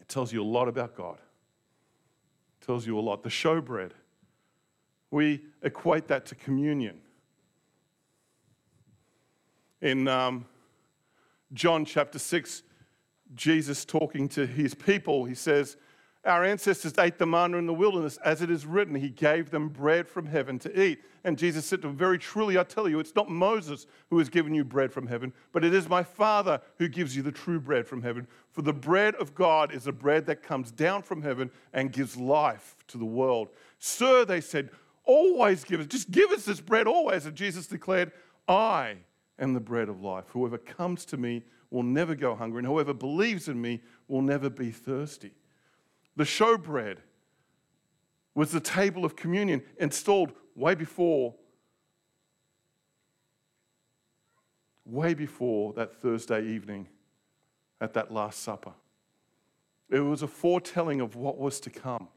It 0.00 0.08
tells 0.08 0.32
you 0.32 0.42
a 0.42 0.44
lot 0.44 0.68
about 0.68 0.94
God. 0.94 1.18
It 2.60 2.66
tells 2.66 2.86
you 2.86 2.98
a 2.98 3.00
lot. 3.00 3.22
The 3.22 3.30
showbread, 3.30 3.92
we 5.10 5.42
equate 5.62 6.08
that 6.08 6.26
to 6.26 6.34
communion. 6.34 7.00
In 9.80 10.06
um, 10.06 10.46
John 11.54 11.84
chapter 11.84 12.18
6, 12.18 12.62
Jesus 13.34 13.84
talking 13.84 14.28
to 14.28 14.46
his 14.46 14.74
people, 14.74 15.24
he 15.24 15.34
says, 15.34 15.76
Our 16.24 16.44
ancestors 16.44 16.94
ate 16.98 17.18
the 17.18 17.26
manna 17.26 17.56
in 17.56 17.66
the 17.66 17.74
wilderness, 17.74 18.16
as 18.24 18.42
it 18.42 18.50
is 18.50 18.64
written, 18.64 18.94
He 18.94 19.08
gave 19.08 19.50
them 19.50 19.68
bread 19.68 20.06
from 20.06 20.26
heaven 20.26 20.56
to 20.60 20.80
eat. 20.80 21.00
And 21.24 21.36
Jesus 21.36 21.66
said 21.66 21.82
to 21.82 21.88
them, 21.88 21.96
Very 21.96 22.16
truly, 22.16 22.56
I 22.56 22.62
tell 22.62 22.88
you, 22.88 23.00
it's 23.00 23.16
not 23.16 23.28
Moses 23.28 23.86
who 24.08 24.18
has 24.18 24.28
given 24.28 24.54
you 24.54 24.64
bread 24.64 24.92
from 24.92 25.08
heaven, 25.08 25.32
but 25.50 25.64
it 25.64 25.74
is 25.74 25.88
my 25.88 26.04
Father 26.04 26.60
who 26.78 26.86
gives 26.86 27.16
you 27.16 27.22
the 27.22 27.32
true 27.32 27.58
bread 27.58 27.88
from 27.88 28.02
heaven. 28.02 28.28
For 28.52 28.62
the 28.62 28.72
bread 28.72 29.16
of 29.16 29.34
God 29.34 29.74
is 29.74 29.88
a 29.88 29.92
bread 29.92 30.26
that 30.26 30.44
comes 30.44 30.70
down 30.70 31.02
from 31.02 31.22
heaven 31.22 31.50
and 31.72 31.92
gives 31.92 32.16
life 32.16 32.76
to 32.88 32.98
the 32.98 33.04
world. 33.04 33.48
Sir, 33.80 34.24
they 34.24 34.40
said, 34.40 34.70
Always 35.04 35.64
give 35.64 35.80
us, 35.80 35.86
just 35.86 36.12
give 36.12 36.30
us 36.30 36.44
this 36.44 36.60
bread 36.60 36.86
always. 36.86 37.26
And 37.26 37.34
Jesus 37.34 37.66
declared, 37.66 38.12
I 38.46 38.98
am 39.40 39.54
the 39.54 39.60
bread 39.60 39.88
of 39.88 40.00
life. 40.00 40.26
Whoever 40.28 40.58
comes 40.58 41.04
to 41.06 41.16
me 41.16 41.42
will 41.70 41.82
never 41.82 42.14
go 42.14 42.36
hungry, 42.36 42.58
and 42.58 42.66
whoever 42.66 42.94
believes 42.94 43.48
in 43.48 43.60
me 43.60 43.80
will 44.06 44.22
never 44.22 44.48
be 44.48 44.70
thirsty. 44.70 45.32
The 46.16 46.24
showbread 46.24 46.98
was 48.34 48.50
the 48.50 48.60
table 48.60 49.04
of 49.04 49.16
communion 49.16 49.62
installed 49.78 50.32
way 50.54 50.74
before 50.74 51.34
way 54.84 55.14
before 55.14 55.72
that 55.74 55.94
Thursday 55.94 56.44
evening 56.44 56.88
at 57.80 57.94
that 57.94 58.12
last 58.12 58.42
supper. 58.42 58.72
It 59.88 60.00
was 60.00 60.22
a 60.22 60.26
foretelling 60.26 61.00
of 61.00 61.16
what 61.16 61.38
was 61.38 61.60
to 61.60 61.70
come. 61.70 62.08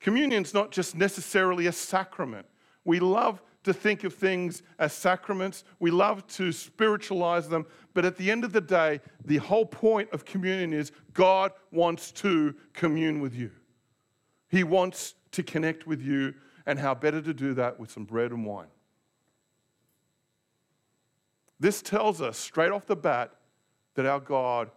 Communion's 0.00 0.54
not 0.54 0.70
just 0.70 0.94
necessarily 0.94 1.66
a 1.66 1.72
sacrament. 1.72 2.46
We 2.90 2.98
love 2.98 3.40
to 3.62 3.72
think 3.72 4.02
of 4.02 4.14
things 4.14 4.64
as 4.80 4.92
sacraments. 4.92 5.62
We 5.78 5.92
love 5.92 6.26
to 6.26 6.50
spiritualize 6.50 7.48
them. 7.48 7.66
But 7.94 8.04
at 8.04 8.16
the 8.16 8.32
end 8.32 8.42
of 8.42 8.52
the 8.52 8.60
day, 8.60 8.98
the 9.24 9.36
whole 9.36 9.64
point 9.64 10.10
of 10.10 10.24
communion 10.24 10.72
is 10.72 10.90
God 11.14 11.52
wants 11.70 12.10
to 12.10 12.52
commune 12.72 13.20
with 13.20 13.32
you. 13.32 13.52
He 14.48 14.64
wants 14.64 15.14
to 15.30 15.44
connect 15.44 15.86
with 15.86 16.02
you. 16.02 16.34
And 16.66 16.80
how 16.80 16.96
better 16.96 17.22
to 17.22 17.32
do 17.32 17.54
that 17.54 17.78
with 17.78 17.92
some 17.92 18.06
bread 18.06 18.32
and 18.32 18.44
wine? 18.44 18.66
This 21.60 21.82
tells 21.82 22.20
us 22.20 22.36
straight 22.38 22.72
off 22.72 22.86
the 22.86 22.96
bat 22.96 23.30
that 23.94 24.04
our 24.04 24.18
God 24.18 24.68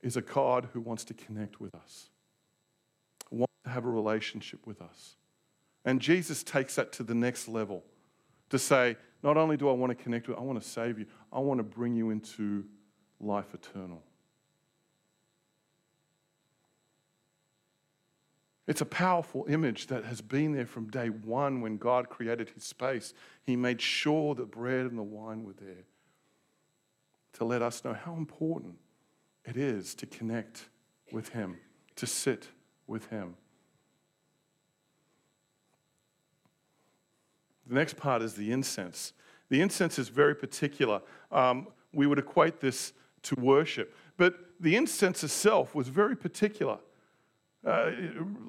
is 0.00 0.16
a 0.16 0.20
God 0.20 0.68
who 0.72 0.80
wants 0.80 1.04
to 1.04 1.14
connect 1.14 1.60
with 1.60 1.76
us, 1.76 2.10
wants 3.30 3.54
to 3.62 3.70
have 3.70 3.84
a 3.84 3.88
relationship 3.88 4.66
with 4.66 4.82
us. 4.82 5.14
And 5.84 6.00
Jesus 6.00 6.42
takes 6.42 6.76
that 6.76 6.92
to 6.92 7.02
the 7.02 7.14
next 7.14 7.48
level 7.48 7.82
to 8.50 8.58
say, 8.58 8.96
not 9.22 9.36
only 9.36 9.56
do 9.56 9.68
I 9.68 9.72
want 9.72 9.96
to 9.96 10.02
connect 10.02 10.28
with 10.28 10.36
you, 10.36 10.42
I 10.42 10.44
want 10.44 10.62
to 10.62 10.68
save 10.68 10.98
you, 10.98 11.06
I 11.32 11.40
want 11.40 11.58
to 11.58 11.64
bring 11.64 11.94
you 11.94 12.10
into 12.10 12.64
life 13.20 13.54
eternal. 13.54 14.02
It's 18.68 18.80
a 18.80 18.86
powerful 18.86 19.44
image 19.48 19.88
that 19.88 20.04
has 20.04 20.20
been 20.20 20.52
there 20.52 20.66
from 20.66 20.88
day 20.88 21.08
one 21.08 21.60
when 21.60 21.78
God 21.78 22.08
created 22.08 22.50
his 22.50 22.62
space. 22.62 23.12
He 23.44 23.56
made 23.56 23.80
sure 23.80 24.34
the 24.34 24.44
bread 24.44 24.86
and 24.86 24.96
the 24.96 25.02
wine 25.02 25.44
were 25.44 25.52
there 25.52 25.84
to 27.34 27.44
let 27.44 27.60
us 27.60 27.84
know 27.84 27.92
how 27.92 28.14
important 28.14 28.76
it 29.44 29.56
is 29.56 29.94
to 29.96 30.06
connect 30.06 30.68
with 31.10 31.30
him, 31.30 31.58
to 31.96 32.06
sit 32.06 32.48
with 32.86 33.08
him. 33.08 33.34
The 37.66 37.74
next 37.74 37.96
part 37.96 38.22
is 38.22 38.34
the 38.34 38.52
incense. 38.52 39.12
The 39.48 39.60
incense 39.60 39.98
is 39.98 40.08
very 40.08 40.34
particular. 40.34 41.02
Um, 41.30 41.68
we 41.92 42.06
would 42.06 42.18
equate 42.18 42.60
this 42.60 42.92
to 43.22 43.34
worship. 43.36 43.94
But 44.16 44.34
the 44.60 44.76
incense 44.76 45.22
itself 45.22 45.74
was 45.74 45.88
very 45.88 46.16
particular. 46.16 46.78
Uh, 47.64 47.90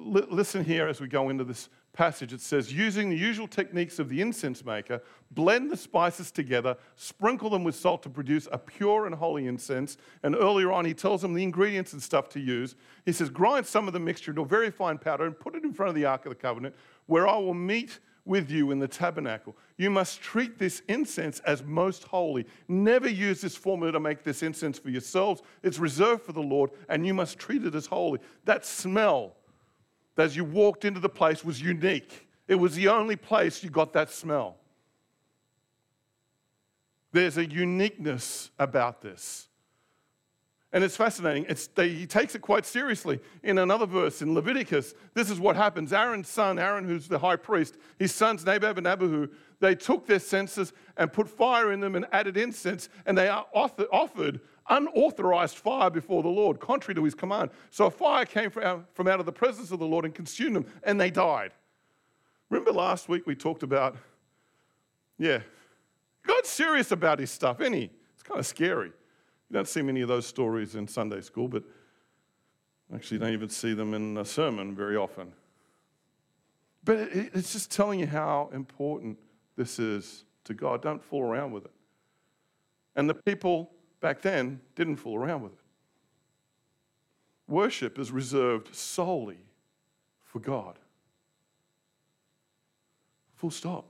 listen 0.00 0.64
here 0.64 0.88
as 0.88 1.00
we 1.00 1.06
go 1.06 1.28
into 1.28 1.44
this 1.44 1.68
passage. 1.92 2.32
It 2.32 2.40
says, 2.40 2.72
using 2.72 3.08
the 3.08 3.16
usual 3.16 3.46
techniques 3.46 4.00
of 4.00 4.08
the 4.08 4.20
incense 4.20 4.64
maker, 4.64 5.00
blend 5.30 5.70
the 5.70 5.76
spices 5.76 6.32
together, 6.32 6.76
sprinkle 6.96 7.48
them 7.48 7.62
with 7.62 7.76
salt 7.76 8.02
to 8.02 8.08
produce 8.10 8.48
a 8.50 8.58
pure 8.58 9.06
and 9.06 9.14
holy 9.14 9.46
incense. 9.46 9.96
And 10.24 10.34
earlier 10.34 10.72
on, 10.72 10.84
he 10.84 10.94
tells 10.94 11.22
them 11.22 11.34
the 11.34 11.44
ingredients 11.44 11.92
and 11.92 12.02
stuff 12.02 12.28
to 12.30 12.40
use. 12.40 12.74
He 13.06 13.12
says, 13.12 13.30
grind 13.30 13.66
some 13.66 13.86
of 13.86 13.92
the 13.92 14.00
mixture 14.00 14.32
into 14.32 14.42
a 14.42 14.46
very 14.46 14.72
fine 14.72 14.98
powder 14.98 15.24
and 15.24 15.38
put 15.38 15.54
it 15.54 15.62
in 15.62 15.72
front 15.72 15.90
of 15.90 15.94
the 15.94 16.06
Ark 16.06 16.26
of 16.26 16.30
the 16.30 16.36
Covenant, 16.36 16.74
where 17.06 17.28
I 17.28 17.36
will 17.36 17.54
meet 17.54 18.00
with 18.24 18.50
you 18.50 18.70
in 18.70 18.78
the 18.78 18.88
tabernacle. 18.88 19.56
You 19.76 19.90
must 19.90 20.20
treat 20.20 20.58
this 20.58 20.82
incense 20.88 21.40
as 21.40 21.62
most 21.62 22.04
holy. 22.04 22.46
Never 22.68 23.08
use 23.08 23.40
this 23.40 23.56
formula 23.56 23.92
to 23.92 24.00
make 24.00 24.24
this 24.24 24.42
incense 24.42 24.78
for 24.78 24.90
yourselves. 24.90 25.42
It's 25.62 25.78
reserved 25.78 26.22
for 26.22 26.32
the 26.32 26.42
Lord, 26.42 26.70
and 26.88 27.06
you 27.06 27.12
must 27.12 27.38
treat 27.38 27.64
it 27.64 27.74
as 27.74 27.86
holy. 27.86 28.20
That 28.44 28.64
smell, 28.64 29.36
as 30.16 30.36
you 30.36 30.44
walked 30.44 30.84
into 30.84 31.00
the 31.00 31.08
place, 31.08 31.44
was 31.44 31.60
unique. 31.60 32.28
It 32.48 32.54
was 32.54 32.74
the 32.74 32.88
only 32.88 33.16
place 33.16 33.62
you 33.62 33.70
got 33.70 33.92
that 33.92 34.10
smell. 34.10 34.56
There's 37.12 37.36
a 37.36 37.46
uniqueness 37.46 38.50
about 38.58 39.00
this. 39.00 39.48
And 40.74 40.82
it's 40.82 40.96
fascinating. 40.96 41.46
It's, 41.48 41.68
they, 41.68 41.88
he 41.88 42.04
takes 42.04 42.34
it 42.34 42.42
quite 42.42 42.66
seriously. 42.66 43.20
In 43.44 43.58
another 43.58 43.86
verse 43.86 44.20
in 44.22 44.34
Leviticus, 44.34 44.94
this 45.14 45.30
is 45.30 45.38
what 45.38 45.54
happens. 45.54 45.92
Aaron's 45.92 46.28
son, 46.28 46.58
Aaron, 46.58 46.84
who's 46.84 47.06
the 47.06 47.20
high 47.20 47.36
priest, 47.36 47.78
his 47.96 48.12
sons, 48.12 48.44
Nadab 48.44 48.76
and 48.78 48.86
Abihu, 48.86 49.28
they 49.60 49.76
took 49.76 50.04
their 50.04 50.18
censers 50.18 50.72
and 50.96 51.12
put 51.12 51.28
fire 51.28 51.70
in 51.70 51.78
them 51.78 51.94
and 51.94 52.06
added 52.10 52.36
incense, 52.36 52.88
and 53.06 53.16
they 53.16 53.28
are 53.28 53.46
offered 53.54 54.40
unauthorized 54.68 55.56
fire 55.58 55.90
before 55.90 56.24
the 56.24 56.28
Lord, 56.28 56.58
contrary 56.58 56.96
to 56.96 57.04
his 57.04 57.14
command. 57.14 57.50
So 57.70 57.86
a 57.86 57.90
fire 57.90 58.24
came 58.24 58.50
from 58.50 59.06
out 59.06 59.20
of 59.20 59.26
the 59.26 59.32
presence 59.32 59.70
of 59.70 59.78
the 59.78 59.86
Lord 59.86 60.04
and 60.04 60.12
consumed 60.12 60.56
them, 60.56 60.66
and 60.82 61.00
they 61.00 61.10
died. 61.10 61.52
Remember 62.50 62.72
last 62.72 63.08
week 63.08 63.28
we 63.28 63.36
talked 63.36 63.62
about, 63.62 63.96
yeah, 65.18 65.38
God's 66.26 66.48
serious 66.48 66.90
about 66.90 67.20
his 67.20 67.30
stuff, 67.30 67.60
isn't 67.60 67.74
he? 67.74 67.90
It's 68.14 68.24
kind 68.24 68.40
of 68.40 68.46
scary. 68.46 68.90
You 69.50 69.54
don't 69.54 69.68
see 69.68 69.82
many 69.82 70.00
of 70.00 70.08
those 70.08 70.26
stories 70.26 70.74
in 70.74 70.88
Sunday 70.88 71.20
school, 71.20 71.48
but 71.48 71.62
actually, 72.94 73.18
don't 73.18 73.32
even 73.32 73.48
see 73.48 73.74
them 73.74 73.94
in 73.94 74.16
a 74.16 74.24
sermon 74.24 74.74
very 74.74 74.96
often. 74.96 75.32
But 76.84 76.98
it's 77.12 77.52
just 77.52 77.70
telling 77.70 78.00
you 78.00 78.06
how 78.06 78.50
important 78.52 79.18
this 79.56 79.78
is 79.78 80.24
to 80.44 80.54
God. 80.54 80.82
Don't 80.82 81.02
fool 81.02 81.22
around 81.22 81.52
with 81.52 81.64
it. 81.64 81.70
And 82.96 83.08
the 83.08 83.14
people 83.14 83.70
back 84.00 84.20
then 84.20 84.60
didn't 84.76 84.96
fool 84.96 85.16
around 85.16 85.42
with 85.42 85.52
it. 85.52 85.58
Worship 87.48 87.98
is 87.98 88.10
reserved 88.10 88.74
solely 88.74 89.38
for 90.22 90.38
God. 90.38 90.78
Full 93.34 93.50
stop. 93.50 93.86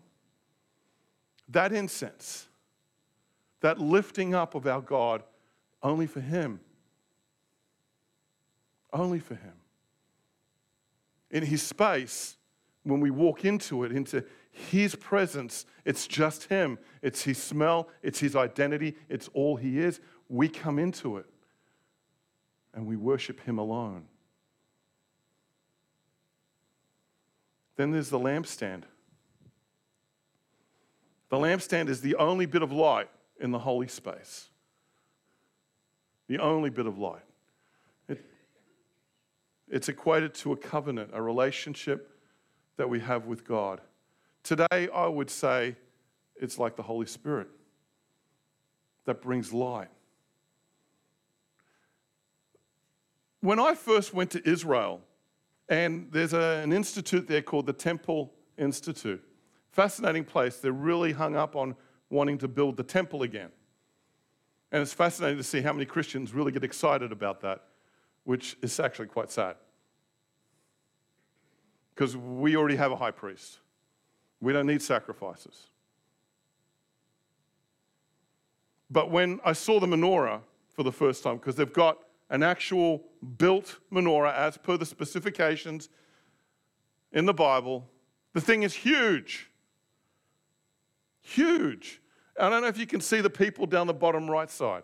That 1.48 1.72
incense, 1.72 2.46
that 3.60 3.78
lifting 3.78 4.34
up 4.34 4.54
of 4.54 4.66
our 4.66 4.80
God, 4.80 5.22
only 5.84 6.06
for 6.06 6.20
Him. 6.20 6.58
Only 8.92 9.20
for 9.20 9.34
Him. 9.34 9.52
In 11.30 11.44
His 11.44 11.62
space, 11.62 12.36
when 12.82 13.00
we 13.00 13.10
walk 13.10 13.44
into 13.44 13.84
it, 13.84 13.92
into 13.92 14.24
His 14.50 14.94
presence, 14.94 15.66
it's 15.84 16.06
just 16.06 16.44
Him. 16.44 16.78
It's 17.02 17.22
His 17.22 17.40
smell, 17.40 17.88
it's 18.02 18.18
His 18.18 18.34
identity, 18.34 18.96
it's 19.10 19.28
all 19.34 19.56
He 19.56 19.78
is. 19.78 20.00
We 20.28 20.48
come 20.48 20.78
into 20.78 21.18
it 21.18 21.26
and 22.72 22.86
we 22.86 22.96
worship 22.96 23.40
Him 23.40 23.58
alone. 23.58 24.06
Then 27.76 27.90
there's 27.90 28.08
the 28.08 28.18
lampstand. 28.18 28.84
The 31.28 31.36
lampstand 31.36 31.88
is 31.88 32.00
the 32.00 32.14
only 32.14 32.46
bit 32.46 32.62
of 32.62 32.70
light 32.72 33.10
in 33.40 33.50
the 33.50 33.58
holy 33.58 33.88
space. 33.88 34.48
The 36.28 36.38
only 36.38 36.70
bit 36.70 36.86
of 36.86 36.98
light. 36.98 37.22
It, 38.08 38.24
it's 39.68 39.88
equated 39.88 40.34
to 40.34 40.52
a 40.52 40.56
covenant, 40.56 41.10
a 41.12 41.20
relationship 41.20 42.18
that 42.76 42.88
we 42.88 43.00
have 43.00 43.26
with 43.26 43.46
God. 43.46 43.80
Today, 44.42 44.88
I 44.94 45.06
would 45.06 45.30
say 45.30 45.76
it's 46.36 46.58
like 46.58 46.76
the 46.76 46.82
Holy 46.82 47.06
Spirit 47.06 47.48
that 49.04 49.20
brings 49.20 49.52
light. 49.52 49.88
When 53.40 53.60
I 53.60 53.74
first 53.74 54.14
went 54.14 54.30
to 54.30 54.48
Israel, 54.48 55.02
and 55.68 56.08
there's 56.10 56.32
a, 56.32 56.60
an 56.62 56.72
institute 56.72 57.28
there 57.28 57.42
called 57.42 57.66
the 57.66 57.72
Temple 57.72 58.32
Institute, 58.56 59.22
fascinating 59.70 60.24
place. 60.24 60.58
They're 60.58 60.72
really 60.72 61.12
hung 61.12 61.36
up 61.36 61.56
on 61.56 61.74
wanting 62.10 62.38
to 62.38 62.48
build 62.48 62.76
the 62.76 62.82
temple 62.82 63.22
again. 63.22 63.50
And 64.74 64.82
it's 64.82 64.92
fascinating 64.92 65.36
to 65.36 65.44
see 65.44 65.60
how 65.60 65.72
many 65.72 65.86
Christians 65.86 66.34
really 66.34 66.50
get 66.50 66.64
excited 66.64 67.12
about 67.12 67.40
that, 67.42 67.62
which 68.24 68.56
is 68.60 68.80
actually 68.80 69.06
quite 69.06 69.30
sad 69.30 69.54
because 71.94 72.16
we 72.16 72.56
already 72.56 72.74
have 72.74 72.90
a 72.90 72.96
high 72.96 73.12
priest. 73.12 73.60
We 74.40 74.52
don't 74.52 74.66
need 74.66 74.82
sacrifices. 74.82 75.68
But 78.90 79.12
when 79.12 79.38
I 79.44 79.52
saw 79.52 79.78
the 79.78 79.86
menorah 79.86 80.40
for 80.70 80.82
the 80.82 80.90
first 80.90 81.22
time, 81.22 81.36
because 81.36 81.54
they've 81.54 81.72
got 81.72 81.98
an 82.30 82.42
actual 82.42 83.04
built 83.38 83.78
menorah 83.92 84.34
as 84.34 84.56
per 84.56 84.76
the 84.76 84.86
specifications 84.86 85.88
in 87.12 87.26
the 87.26 87.34
Bible, 87.34 87.88
the 88.32 88.40
thing 88.40 88.64
is 88.64 88.74
huge. 88.74 89.52
Huge. 91.20 92.00
I 92.38 92.48
don't 92.48 92.62
know 92.62 92.68
if 92.68 92.78
you 92.78 92.86
can 92.86 93.00
see 93.00 93.20
the 93.20 93.30
people 93.30 93.66
down 93.66 93.86
the 93.86 93.94
bottom 93.94 94.30
right 94.30 94.50
side. 94.50 94.82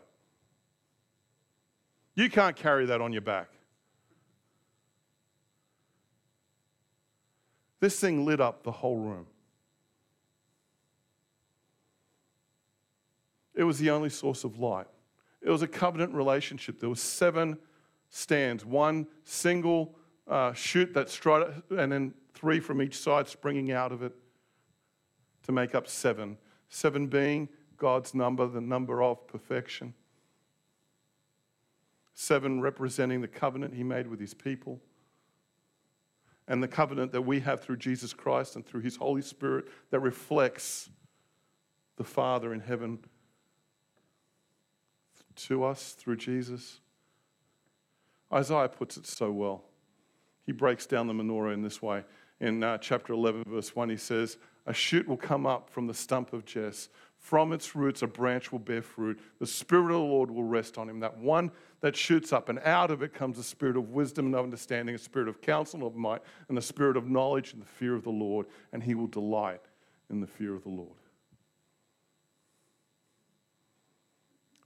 You 2.14 2.30
can't 2.30 2.54
carry 2.54 2.86
that 2.86 3.00
on 3.00 3.12
your 3.12 3.22
back. 3.22 3.48
This 7.80 7.98
thing 7.98 8.24
lit 8.24 8.40
up 8.40 8.62
the 8.62 8.70
whole 8.70 8.98
room. 8.98 9.26
It 13.54 13.64
was 13.64 13.78
the 13.78 13.90
only 13.90 14.10
source 14.10 14.44
of 14.44 14.58
light. 14.58 14.86
It 15.42 15.50
was 15.50 15.62
a 15.62 15.68
covenant 15.68 16.14
relationship. 16.14 16.78
There 16.78 16.88
were 16.88 16.94
seven 16.94 17.58
stands, 18.10 18.64
one 18.64 19.06
single 19.24 19.94
uh, 20.28 20.52
shoot 20.52 20.92
that 20.94 21.08
strut, 21.08 21.54
and 21.70 21.90
then 21.90 22.14
three 22.34 22.60
from 22.60 22.82
each 22.82 22.96
side 22.98 23.28
springing 23.28 23.72
out 23.72 23.92
of 23.92 24.02
it 24.02 24.14
to 25.44 25.52
make 25.52 25.74
up 25.74 25.88
seven. 25.88 26.36
Seven 26.70 27.08
being 27.08 27.50
God's 27.76 28.14
number, 28.14 28.46
the 28.46 28.60
number 28.60 29.02
of 29.02 29.26
perfection. 29.26 29.92
Seven 32.14 32.62
representing 32.62 33.20
the 33.20 33.28
covenant 33.28 33.74
he 33.74 33.82
made 33.82 34.06
with 34.06 34.20
his 34.20 34.32
people 34.32 34.80
and 36.50 36.60
the 36.60 36.68
covenant 36.68 37.12
that 37.12 37.22
we 37.22 37.38
have 37.40 37.60
through 37.60 37.76
Jesus 37.76 38.12
Christ 38.12 38.56
and 38.56 38.66
through 38.66 38.80
His 38.80 38.96
Holy 38.96 39.22
Spirit 39.22 39.66
that 39.90 40.00
reflects 40.00 40.90
the 41.96 42.02
Father 42.02 42.52
in 42.52 42.58
heaven 42.58 42.98
to 45.36 45.62
us 45.62 45.92
through 45.92 46.16
Jesus. 46.16 46.80
Isaiah 48.32 48.68
puts 48.68 48.96
it 48.96 49.06
so 49.06 49.30
well. 49.30 49.62
He 50.44 50.50
breaks 50.50 50.86
down 50.86 51.06
the 51.06 51.12
menorah 51.12 51.54
in 51.54 51.62
this 51.62 51.80
way. 51.80 52.02
In 52.40 52.64
uh, 52.64 52.78
chapter 52.78 53.12
11, 53.12 53.44
verse 53.46 53.76
1, 53.76 53.88
he 53.88 53.96
says, 53.96 54.36
A 54.70 54.72
shoot 54.72 55.08
will 55.08 55.16
come 55.16 55.46
up 55.46 55.68
from 55.68 55.88
the 55.88 55.94
stump 55.94 56.32
of 56.32 56.44
Jesse. 56.44 56.90
From 57.18 57.52
its 57.52 57.74
roots, 57.74 58.02
a 58.02 58.06
branch 58.06 58.52
will 58.52 58.60
bear 58.60 58.82
fruit. 58.82 59.18
The 59.40 59.46
Spirit 59.46 59.86
of 59.86 59.88
the 59.88 59.98
Lord 59.98 60.30
will 60.30 60.44
rest 60.44 60.78
on 60.78 60.88
him. 60.88 61.00
That 61.00 61.18
one 61.18 61.50
that 61.80 61.96
shoots 61.96 62.32
up, 62.32 62.48
and 62.48 62.60
out 62.60 62.92
of 62.92 63.02
it 63.02 63.12
comes 63.12 63.36
a 63.36 63.42
spirit 63.42 63.76
of 63.76 63.90
wisdom 63.90 64.26
and 64.26 64.36
understanding, 64.36 64.94
a 64.94 64.98
spirit 64.98 65.26
of 65.26 65.40
counsel 65.40 65.80
and 65.80 65.88
of 65.88 65.96
might, 65.96 66.22
and 66.48 66.56
a 66.56 66.62
spirit 66.62 66.96
of 66.96 67.10
knowledge 67.10 67.52
and 67.52 67.60
the 67.60 67.66
fear 67.66 67.96
of 67.96 68.04
the 68.04 68.10
Lord, 68.10 68.46
and 68.72 68.80
he 68.80 68.94
will 68.94 69.08
delight 69.08 69.62
in 70.08 70.20
the 70.20 70.26
fear 70.28 70.54
of 70.54 70.62
the 70.62 70.68
Lord. 70.68 71.00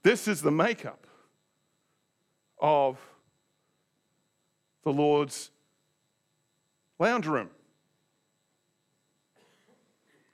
This 0.02 0.28
is 0.28 0.42
the 0.42 0.50
makeup 0.50 1.06
of 2.58 2.98
the 4.82 4.92
Lord's 4.92 5.50
lounge 6.98 7.26
room. 7.26 7.48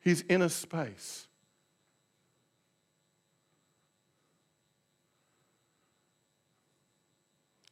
His 0.00 0.24
inner 0.28 0.48
space. 0.48 1.26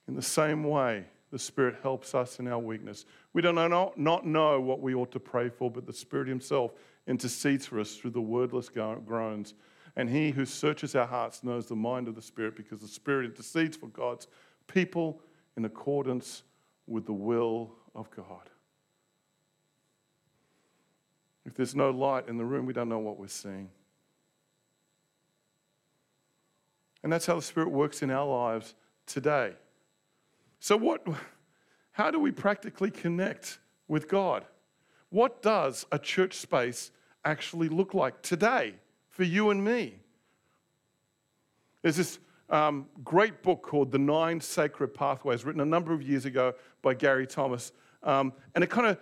In 0.07 0.15
the 0.15 0.23
same 0.23 0.65
way, 0.65 1.05
the 1.31 1.39
Spirit 1.39 1.77
helps 1.83 2.15
us 2.15 2.39
in 2.39 2.49
our 2.49 2.59
weakness. 2.59 3.05
We 3.35 3.43
do 3.43 3.53
not, 3.53 3.99
not 3.99 4.27
know 4.27 4.61
what 4.61 4.81
we 4.81 4.95
ought 4.95 5.13
to 5.13 5.21
pray 5.21 5.51
for, 5.51 5.71
but 5.71 5.87
the 5.87 5.93
Spirit 5.93 6.29
Himself 6.29 6.73
intercedes 7.07 7.67
for 7.67 7.79
us 7.79 7.95
through 7.95 8.13
the 8.13 8.21
wordless 8.21 8.71
groans. 8.71 9.55
And 9.97 10.09
He 10.09 10.31
who 10.31 10.47
searches 10.47 10.95
our 10.95 11.07
hearts 11.07 11.45
knows 11.45 11.67
the 11.67 11.77
mind 11.77 12.09
of 12.09 12.15
the 12.15 12.23
Spirit 12.23 12.57
because 12.57 12.81
the 12.81 12.89
Spirit 12.89 13.27
intercedes 13.27 13.77
for 13.77 13.89
God's 13.89 14.29
people 14.67 15.21
in 15.57 15.65
accordance 15.67 16.43
with 16.87 17.05
the 17.05 17.13
will 17.13 17.75
of 17.95 18.11
God. 18.11 18.49
If 21.49 21.55
there's 21.55 21.75
no 21.75 21.89
light 21.89 22.29
in 22.29 22.37
the 22.37 22.45
room, 22.45 22.67
we 22.67 22.75
don't 22.75 22.91
know 22.91 22.99
what 22.99 23.19
we're 23.19 23.27
seeing. 23.27 23.71
And 27.03 27.11
that's 27.11 27.25
how 27.25 27.37
the 27.37 27.43
Spirit 27.43 27.71
works 27.71 28.03
in 28.03 28.11
our 28.11 28.27
lives 28.27 28.75
today. 29.07 29.55
So, 30.61 30.77
what, 30.77 31.07
how 31.93 32.11
do 32.11 32.21
we 32.21 32.33
practically 32.33 32.91
connect 32.91 33.61
with 33.89 34.09
God? 34.09 34.45
What 35.09 35.41
does 35.41 35.87
a 35.91 35.99
church 35.99 36.35
space 36.35 36.91
actually 37.25 37.71
look 37.71 37.95
like 37.95 38.21
today 38.21 38.75
for 39.09 39.25
you 39.25 39.49
and 39.49 39.65
me? 39.65 39.95
There's 41.81 41.97
this 41.97 42.19
um, 42.51 42.89
great 43.03 43.43
book 43.43 43.63
called 43.63 43.91
The 43.91 43.99
Nine 43.99 44.39
Sacred 44.43 44.89
Pathways, 44.89 45.47
written 45.47 45.63
a 45.63 45.67
number 45.67 45.95
of 45.95 46.03
years 46.03 46.27
ago 46.27 46.53
by 46.83 46.93
Gary 46.93 47.27
Thomas. 47.27 47.73
Um, 48.03 48.35
and 48.55 48.63
it 48.63 48.69
kind 48.69 48.87
of 48.87 48.99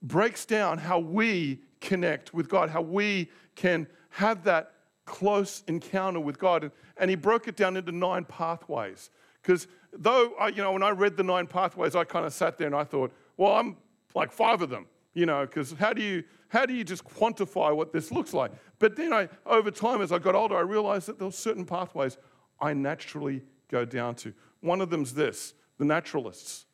breaks 0.00 0.44
down 0.44 0.78
how 0.78 1.00
we 1.00 1.62
connect 1.80 2.34
with 2.34 2.48
God, 2.48 2.70
how 2.70 2.82
we 2.82 3.30
can 3.54 3.86
have 4.10 4.44
that 4.44 4.72
close 5.04 5.62
encounter 5.66 6.20
with 6.20 6.38
God. 6.38 6.64
And, 6.64 6.72
and 6.96 7.10
he 7.10 7.16
broke 7.16 7.48
it 7.48 7.56
down 7.56 7.76
into 7.76 7.92
nine 7.92 8.24
pathways. 8.24 9.10
Because 9.42 9.66
though, 9.92 10.34
I, 10.38 10.48
you 10.48 10.62
know, 10.62 10.72
when 10.72 10.82
I 10.82 10.90
read 10.90 11.16
the 11.16 11.22
nine 11.22 11.46
pathways, 11.46 11.96
I 11.96 12.04
kind 12.04 12.26
of 12.26 12.32
sat 12.32 12.58
there 12.58 12.66
and 12.66 12.76
I 12.76 12.84
thought, 12.84 13.12
well, 13.36 13.52
I'm 13.52 13.76
like 14.14 14.32
five 14.32 14.62
of 14.62 14.70
them, 14.70 14.86
you 15.14 15.26
know, 15.26 15.46
because 15.46 15.72
how 15.72 15.92
do 15.92 16.02
you, 16.02 16.24
how 16.48 16.66
do 16.66 16.74
you 16.74 16.84
just 16.84 17.04
quantify 17.04 17.74
what 17.74 17.92
this 17.92 18.10
looks 18.10 18.34
like? 18.34 18.52
But 18.78 18.96
then 18.96 19.12
I, 19.12 19.28
over 19.46 19.70
time, 19.70 20.02
as 20.02 20.12
I 20.12 20.18
got 20.18 20.34
older, 20.34 20.56
I 20.56 20.60
realized 20.60 21.08
that 21.08 21.18
there 21.18 21.26
were 21.26 21.32
certain 21.32 21.64
pathways 21.64 22.18
I 22.60 22.74
naturally 22.74 23.42
go 23.68 23.84
down 23.84 24.14
to. 24.16 24.34
One 24.60 24.80
of 24.80 24.90
them's 24.90 25.14
this 25.14 25.54
the 25.78 25.84
naturalists. 25.84 26.66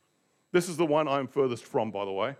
This 0.51 0.69
is 0.69 0.77
the 0.77 0.87
one 0.87 1.09
I'm 1.09 1.27
furthest 1.27 1.65
from, 1.65 1.91
by 1.91 2.05
the 2.05 2.13
way. 2.13 2.37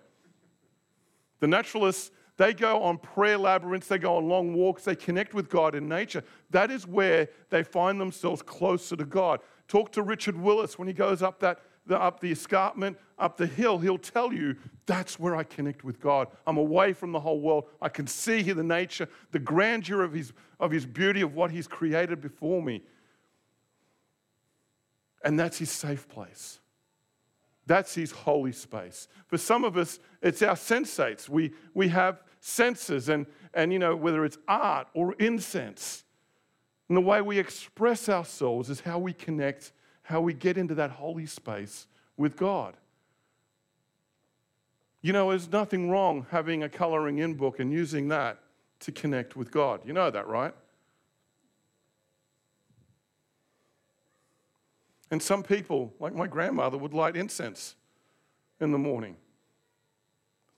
The 1.41 1.47
naturalists, 1.47 2.11
they 2.37 2.53
go 2.53 2.83
on 2.83 2.99
prayer 2.99 3.39
labyrinths, 3.39 3.89
they 3.89 3.99
go 3.99 4.17
on 4.17 4.29
long 4.29 4.55
walks, 4.55 4.85
they 4.85 4.97
connect 4.97 5.35
with 5.35 5.49
God 5.49 5.75
in 5.75 5.89
nature. 5.89 6.25
That 6.51 6.71
is 6.71 6.87
where 6.87 7.29
they 7.51 7.63
find 7.63 8.01
themselves 8.01 8.43
closer 8.43 8.97
to 8.97 9.05
God. 9.05 9.41
Talk 9.69 9.93
to 9.93 10.03
Richard 10.03 10.37
Willis 10.37 10.79
when 10.79 10.89
he 10.89 10.95
goes 10.95 11.23
up 11.23 11.41
that 11.41 11.61
the, 11.87 12.01
up 12.01 12.21
the 12.21 12.33
escarpment, 12.33 12.99
up 13.19 13.37
the 13.37 13.47
hill, 13.47 13.79
he'll 13.79 13.99
tell 13.99 14.33
you 14.33 14.57
that's 14.87 15.19
where 15.19 15.37
I 15.37 15.43
connect 15.45 15.85
with 15.85 16.01
God. 16.01 16.29
I'm 16.47 16.57
away 16.57 16.93
from 16.93 17.13
the 17.13 17.21
whole 17.21 17.41
world. 17.41 17.65
I 17.81 17.89
can 17.89 18.07
see 18.07 18.43
here 18.43 18.55
the 18.55 18.63
nature, 18.63 19.09
the 19.33 19.39
grandeur 19.39 20.03
of 20.03 20.13
his, 20.13 20.33
of 20.59 20.71
his 20.71 20.87
beauty, 20.87 21.21
of 21.21 21.35
what 21.35 21.51
he's 21.51 21.67
created 21.67 22.21
before 22.21 22.63
me. 22.63 22.83
And 25.23 25.39
that's 25.39 25.59
his 25.59 25.71
safe 25.71 26.09
place. 26.09 26.59
That's 27.67 27.95
his 27.95 28.11
holy 28.11 28.53
space. 28.53 29.09
For 29.27 29.39
some 29.39 29.65
of 29.65 29.77
us, 29.77 29.99
it's 30.23 30.43
our 30.43 30.55
sensates. 30.55 31.29
We, 31.29 31.53
we 31.73 31.89
have 31.89 32.23
senses, 32.41 33.09
and, 33.09 33.27
and 33.55 33.73
you 33.73 33.79
know, 33.79 33.97
whether 33.97 34.25
it's 34.25 34.39
art 34.47 34.89
or 34.93 35.15
incense, 35.15 36.05
and 36.89 36.97
the 36.97 37.01
way 37.01 37.23
we 37.23 37.39
express 37.39 38.09
ourselves 38.09 38.69
is 38.69 38.81
how 38.81 38.99
we 38.99 39.13
connect, 39.13 39.73
how 40.03 40.21
we 40.21 40.35
get 40.35 40.59
into 40.59 40.75
that 40.75 40.91
holy 40.91 41.27
space 41.27 41.87
with 42.17 42.37
God. 42.37 42.77
You 45.01 45.13
know, 45.13 45.31
there's 45.31 45.51
nothing 45.51 45.91
wrong 45.91 46.27
having 46.31 46.63
a 46.63 46.69
coloring 46.69 47.19
in 47.19 47.35
book 47.35 47.59
and 47.59 47.73
using 47.73 48.09
that 48.09 48.39
to 48.81 48.93
connect 48.93 49.37
with 49.37 49.51
God. 49.51 49.81
You 49.85 49.93
know 49.93 50.11
that, 50.11 50.27
right? 50.27 50.55
And 55.15 55.23
some 55.23 55.45
people, 55.45 55.95
like 56.01 56.13
my 56.13 56.27
grandmother, 56.27 56.77
would 56.77 56.93
light 56.93 57.17
incense 57.17 57.77
in 58.61 58.73
the 58.73 58.79
morning. 58.79 59.17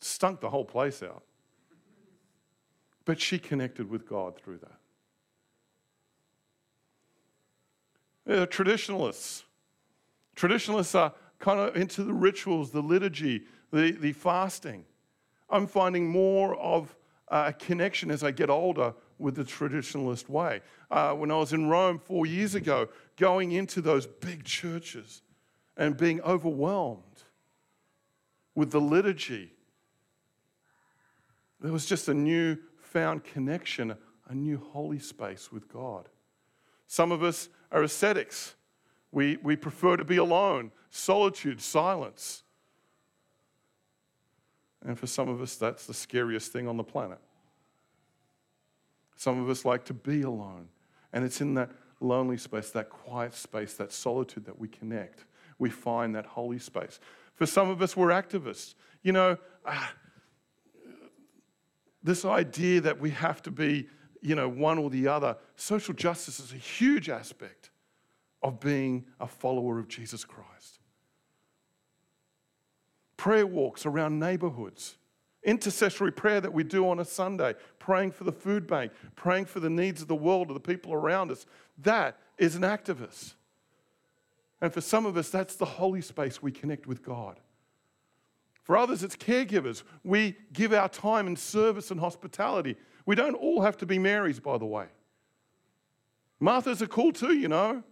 stunk 0.00 0.40
the 0.40 0.48
whole 0.48 0.64
place 0.64 1.02
out. 1.02 1.22
But 3.04 3.20
she 3.20 3.38
connected 3.38 3.90
with 3.90 4.08
God 4.08 4.40
through 4.40 4.56
that. 4.60 4.78
They're 8.24 8.46
traditionalists. 8.46 9.44
Traditionalists 10.34 10.94
are 10.94 11.12
kind 11.38 11.60
of 11.60 11.76
into 11.76 12.02
the 12.02 12.14
rituals, 12.14 12.70
the 12.70 12.80
liturgy, 12.80 13.42
the, 13.70 13.90
the 13.90 14.14
fasting. 14.14 14.86
I'm 15.50 15.66
finding 15.66 16.08
more 16.08 16.56
of 16.56 16.96
a 17.28 17.52
connection 17.52 18.10
as 18.10 18.22
I 18.22 18.30
get 18.30 18.50
older 18.50 18.94
with 19.18 19.34
the 19.34 19.44
traditionalist 19.44 20.28
way. 20.28 20.60
Uh, 20.90 21.12
when 21.12 21.30
I 21.30 21.36
was 21.36 21.52
in 21.52 21.68
Rome 21.68 21.98
four 21.98 22.26
years 22.26 22.54
ago, 22.54 22.88
going 23.16 23.52
into 23.52 23.80
those 23.80 24.06
big 24.06 24.44
churches 24.44 25.22
and 25.76 25.96
being 25.96 26.20
overwhelmed 26.22 27.24
with 28.54 28.70
the 28.70 28.80
liturgy, 28.80 29.52
there 31.60 31.72
was 31.72 31.86
just 31.86 32.08
a 32.08 32.14
new 32.14 32.58
found 32.80 33.24
connection, 33.24 33.96
a 34.28 34.34
new 34.34 34.58
holy 34.58 34.98
space 34.98 35.50
with 35.50 35.72
God. 35.72 36.08
Some 36.86 37.10
of 37.10 37.22
us 37.22 37.48
are 37.72 37.82
ascetics. 37.82 38.54
We, 39.10 39.38
we 39.38 39.56
prefer 39.56 39.96
to 39.96 40.04
be 40.04 40.18
alone, 40.18 40.70
solitude, 40.90 41.60
silence. 41.60 42.42
And 44.86 44.98
for 44.98 45.08
some 45.08 45.28
of 45.28 45.42
us, 45.42 45.56
that's 45.56 45.84
the 45.86 45.94
scariest 45.94 46.52
thing 46.52 46.68
on 46.68 46.76
the 46.76 46.84
planet. 46.84 47.18
Some 49.16 49.42
of 49.42 49.50
us 49.50 49.64
like 49.64 49.84
to 49.86 49.94
be 49.94 50.22
alone. 50.22 50.68
And 51.12 51.24
it's 51.24 51.40
in 51.40 51.54
that 51.54 51.70
lonely 52.00 52.36
space, 52.36 52.70
that 52.70 52.88
quiet 52.88 53.34
space, 53.34 53.74
that 53.74 53.90
solitude 53.92 54.44
that 54.46 54.58
we 54.58 54.68
connect. 54.68 55.24
We 55.58 55.70
find 55.70 56.14
that 56.14 56.24
holy 56.26 56.60
space. 56.60 57.00
For 57.34 57.46
some 57.46 57.68
of 57.68 57.82
us, 57.82 57.96
we're 57.96 58.10
activists. 58.10 58.74
You 59.02 59.12
know, 59.12 59.38
uh, 59.64 59.86
this 62.02 62.24
idea 62.24 62.80
that 62.82 63.00
we 63.00 63.10
have 63.10 63.42
to 63.42 63.50
be, 63.50 63.88
you 64.20 64.36
know, 64.36 64.48
one 64.48 64.78
or 64.78 64.88
the 64.88 65.08
other, 65.08 65.36
social 65.56 65.94
justice 65.94 66.38
is 66.38 66.52
a 66.52 66.56
huge 66.56 67.08
aspect 67.08 67.70
of 68.42 68.60
being 68.60 69.06
a 69.18 69.26
follower 69.26 69.80
of 69.80 69.88
Jesus 69.88 70.24
Christ. 70.24 70.75
Prayer 73.26 73.44
walks 73.44 73.84
around 73.84 74.20
neighborhoods 74.20 74.98
intercessory 75.42 76.12
prayer 76.12 76.40
that 76.40 76.52
we 76.52 76.62
do 76.62 76.88
on 76.88 77.00
a 77.00 77.04
Sunday, 77.04 77.54
praying 77.80 78.12
for 78.12 78.22
the 78.22 78.30
food 78.30 78.68
bank, 78.68 78.92
praying 79.16 79.46
for 79.46 79.58
the 79.58 79.68
needs 79.68 80.00
of 80.00 80.06
the 80.06 80.14
world, 80.14 80.48
of 80.48 80.54
the 80.54 80.60
people 80.60 80.92
around 80.92 81.32
us, 81.32 81.44
that 81.78 82.20
is 82.38 82.54
an 82.54 82.62
activist. 82.62 83.34
And 84.60 84.72
for 84.72 84.80
some 84.80 85.04
of 85.06 85.16
us, 85.16 85.28
that's 85.28 85.56
the 85.56 85.64
holy 85.64 86.02
space 86.02 86.40
we 86.40 86.52
connect 86.52 86.86
with 86.86 87.02
God. 87.02 87.40
For 88.62 88.76
others, 88.76 89.02
it's 89.02 89.16
caregivers. 89.16 89.82
We 90.04 90.36
give 90.52 90.72
our 90.72 90.88
time 90.88 91.26
in 91.26 91.34
service 91.34 91.90
and 91.90 91.98
hospitality. 91.98 92.76
We 93.06 93.16
don't 93.16 93.34
all 93.34 93.62
have 93.62 93.76
to 93.78 93.86
be 93.86 93.98
Marys, 93.98 94.38
by 94.38 94.56
the 94.56 94.66
way. 94.66 94.86
Marthas 96.40 96.80
are 96.80 96.86
cool 96.86 97.10
too, 97.10 97.34
you 97.34 97.48
know. 97.48 97.82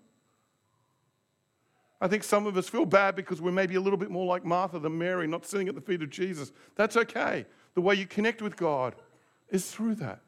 I 2.05 2.07
think 2.07 2.23
some 2.23 2.47
of 2.47 2.59
us 2.59 2.69
feel 2.69 2.85
bad 2.85 3.17
because 3.17 3.41
we're 3.41 3.51
maybe 3.51 3.77
a 3.77 3.81
little 3.81 3.97
bit 3.97 4.11
more 4.11 4.27
like 4.27 4.45
Martha 4.45 4.79
than 4.79 4.99
Mary, 4.99 5.27
not 5.27 5.47
sitting 5.47 5.69
at 5.71 5.75
the 5.75 5.81
feet 5.81 6.03
of 6.03 6.11
Jesus. 6.11 6.53
That's 6.77 6.99
okay. 6.99 7.47
The 7.73 7.81
way 7.81 7.95
you 7.95 8.05
connect 8.05 8.43
with 8.43 8.59
God 8.59 8.95
is 9.49 9.71
through 9.71 9.95
that 9.97 10.21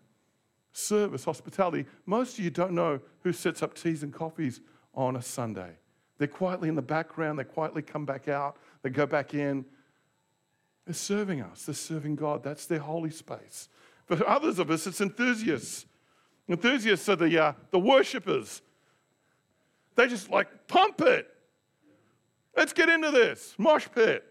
service, 0.72 1.22
hospitality. 1.22 1.84
Most 2.06 2.38
of 2.38 2.44
you 2.44 2.48
don't 2.48 2.72
know 2.72 2.98
who 3.24 3.30
sets 3.30 3.62
up 3.62 3.74
teas 3.74 4.02
and 4.02 4.10
coffees 4.10 4.62
on 4.94 5.16
a 5.16 5.22
Sunday. 5.22 5.72
They're 6.16 6.28
quietly 6.28 6.70
in 6.70 6.76
the 6.76 6.80
background, 6.82 7.38
they 7.38 7.44
quietly 7.44 7.82
come 7.82 8.06
back 8.06 8.26
out, 8.26 8.56
they 8.80 8.88
go 8.88 9.04
back 9.04 9.34
in. 9.34 9.66
They're 10.86 10.94
serving 10.94 11.42
us, 11.42 11.66
they're 11.66 11.74
serving 11.74 12.16
God. 12.16 12.42
That's 12.42 12.64
their 12.64 12.78
holy 12.78 13.10
space. 13.10 13.68
For 14.06 14.26
others 14.26 14.58
of 14.58 14.70
us, 14.70 14.86
it's 14.86 15.02
enthusiasts. 15.02 15.84
Enthusiasts 16.48 17.06
are 17.10 17.16
the, 17.16 17.38
uh, 17.38 17.52
the 17.70 17.78
worshippers. 17.78 18.62
They 19.94 20.06
just 20.06 20.30
like 20.30 20.68
pump 20.68 21.02
it. 21.02 21.34
Let's 22.56 22.72
get 22.72 22.88
into 22.88 23.10
this. 23.10 23.54
Mosh 23.58 23.86
pit. 23.94 24.24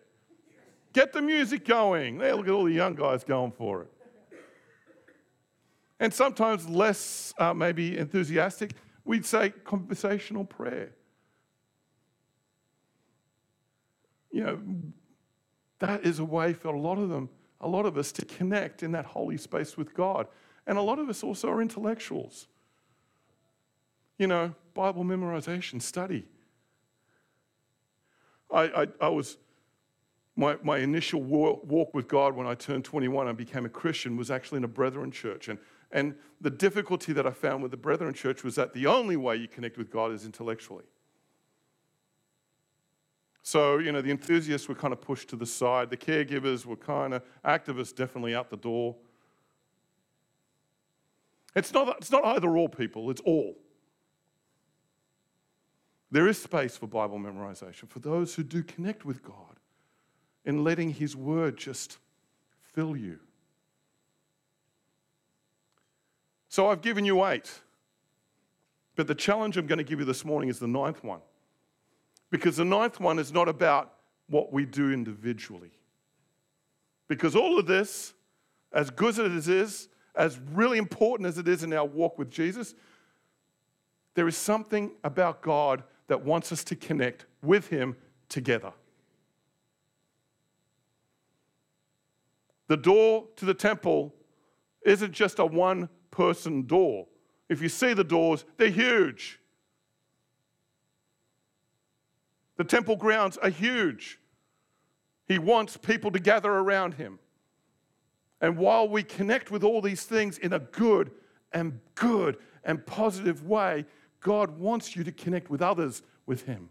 Get 0.93 1.13
the 1.13 1.21
music 1.21 1.65
going. 1.65 2.17
There, 2.17 2.35
look 2.35 2.47
at 2.47 2.53
all 2.53 2.63
the 2.63 2.71
young 2.71 2.95
guys 2.95 3.23
going 3.23 3.51
for 3.51 3.83
it. 3.83 3.91
And 5.99 6.13
sometimes 6.13 6.67
less, 6.67 7.33
uh, 7.37 7.53
maybe 7.53 7.97
enthusiastic, 7.97 8.73
we'd 9.05 9.25
say 9.25 9.51
conversational 9.63 10.43
prayer. 10.43 10.91
You 14.31 14.43
know, 14.43 14.59
that 15.79 16.03
is 16.05 16.19
a 16.19 16.25
way 16.25 16.53
for 16.53 16.69
a 16.69 16.79
lot 16.79 16.97
of 16.97 17.09
them, 17.09 17.29
a 17.61 17.67
lot 17.67 17.85
of 17.85 17.97
us 17.97 18.11
to 18.13 18.25
connect 18.25 18.83
in 18.83 18.91
that 18.93 19.05
holy 19.05 19.37
space 19.37 19.77
with 19.77 19.93
God. 19.93 20.27
And 20.67 20.77
a 20.77 20.81
lot 20.81 20.99
of 20.99 21.09
us 21.09 21.23
also 21.23 21.49
are 21.49 21.61
intellectuals. 21.61 22.47
You 24.17 24.27
know, 24.27 24.53
Bible 24.73 25.03
memorization, 25.03 25.81
study. 25.81 26.25
I, 28.55 28.83
I, 28.83 28.87
I 29.01 29.09
was, 29.09 29.37
my, 30.35 30.57
my 30.63 30.77
initial 30.77 31.21
walk 31.21 31.93
with 31.93 32.07
God 32.07 32.35
when 32.35 32.47
I 32.47 32.55
turned 32.55 32.85
21 32.85 33.27
and 33.27 33.37
became 33.37 33.65
a 33.65 33.69
Christian 33.69 34.15
was 34.15 34.31
actually 34.31 34.57
in 34.57 34.63
a 34.63 34.69
Brethren 34.69 35.11
church. 35.11 35.49
And, 35.49 35.59
and 35.91 36.15
the 36.39 36.49
difficulty 36.49 37.13
that 37.13 37.27
I 37.27 37.31
found 37.31 37.61
with 37.61 37.71
the 37.71 37.77
Brethren 37.77 38.13
church 38.13 38.43
was 38.43 38.55
that 38.55 38.73
the 38.73 38.87
only 38.87 39.17
way 39.17 39.35
you 39.35 39.47
connect 39.47 39.77
with 39.77 39.91
God 39.91 40.11
is 40.11 40.25
intellectually. 40.25 40.85
So, 43.43 43.77
you 43.77 43.91
know, 43.91 44.01
the 44.01 44.09
enthusiasts 44.09 44.67
were 44.67 44.73
kind 44.73 44.91
of 44.91 45.01
pushed 45.01 45.29
to 45.29 45.35
the 45.35 45.45
side. 45.45 45.89
The 45.89 45.97
caregivers 45.97 46.65
were 46.65 46.77
kind 46.77 47.13
of, 47.13 47.23
activists 47.45 47.95
definitely 47.95 48.33
out 48.33 48.49
the 48.49 48.57
door. 48.57 48.95
It's 51.55 51.71
not, 51.71 51.97
it's 51.97 52.11
not 52.11 52.25
either 52.25 52.57
or 52.57 52.67
people, 52.67 53.11
it's 53.11 53.21
all. 53.21 53.55
There 56.11 56.27
is 56.27 56.41
space 56.41 56.77
for 56.77 56.87
Bible 56.87 57.19
memorization 57.19 57.89
for 57.89 57.99
those 57.99 58.35
who 58.35 58.43
do 58.43 58.63
connect 58.63 59.05
with 59.05 59.23
God 59.23 59.59
in 60.45 60.63
letting 60.63 60.91
His 60.91 61.15
Word 61.15 61.57
just 61.57 61.97
fill 62.73 62.95
you. 62.95 63.19
So 66.47 66.69
I've 66.69 66.81
given 66.81 67.03
you 67.03 67.25
eight. 67.25 67.61
But 68.95 69.07
the 69.07 69.15
challenge 69.15 69.57
I'm 69.57 69.67
going 69.67 69.77
to 69.77 69.83
give 69.83 69.99
you 69.99 70.05
this 70.05 70.23
morning 70.23 70.49
is 70.49 70.59
the 70.59 70.67
ninth 70.67 71.03
one. 71.03 71.19
Because 72.29 72.57
the 72.57 72.65
ninth 72.65 72.99
one 72.99 73.19
is 73.19 73.33
not 73.33 73.49
about 73.49 73.93
what 74.27 74.53
we 74.53 74.65
do 74.65 74.91
individually. 74.91 75.71
Because 77.07 77.35
all 77.35 77.59
of 77.59 77.65
this, 77.65 78.13
as 78.71 78.89
good 78.89 79.19
as 79.19 79.47
it 79.47 79.53
is, 79.53 79.89
as 80.15 80.39
really 80.53 80.77
important 80.77 81.27
as 81.27 81.37
it 81.37 81.47
is 81.47 81.63
in 81.63 81.73
our 81.73 81.85
walk 81.85 82.17
with 82.17 82.31
Jesus, 82.31 82.73
there 84.13 84.27
is 84.27 84.37
something 84.37 84.91
about 85.03 85.41
God 85.41 85.83
that 86.07 86.23
wants 86.23 86.51
us 86.51 86.63
to 86.65 86.75
connect 86.75 87.25
with 87.41 87.69
Him 87.69 87.95
together. 88.29 88.73
The 92.67 92.77
door 92.77 93.25
to 93.35 93.45
the 93.45 93.53
temple 93.53 94.13
isn't 94.85 95.11
just 95.11 95.39
a 95.39 95.45
one 95.45 95.89
person 96.11 96.65
door. 96.65 97.07
If 97.49 97.61
you 97.61 97.69
see 97.69 97.93
the 97.93 98.03
doors, 98.03 98.45
they're 98.57 98.69
huge. 98.69 99.39
The 102.57 102.63
temple 102.63 102.95
grounds 102.95 103.37
are 103.37 103.49
huge. 103.49 104.19
He 105.27 105.39
wants 105.39 105.77
people 105.77 106.11
to 106.11 106.19
gather 106.19 106.51
around 106.51 106.95
him. 106.95 107.19
And 108.41 108.57
while 108.57 108.87
we 108.87 109.03
connect 109.03 109.51
with 109.51 109.63
all 109.63 109.81
these 109.81 110.03
things 110.03 110.37
in 110.37 110.53
a 110.53 110.59
good 110.59 111.11
and 111.51 111.79
good 111.95 112.37
and 112.63 112.85
positive 112.85 113.43
way, 113.43 113.85
God 114.25 114.57
wants 114.57 114.95
you 114.95 115.03
to 115.03 115.11
connect 115.11 115.51
with 115.51 115.61
others 115.61 116.01
with 116.25 116.47
him. 116.47 116.67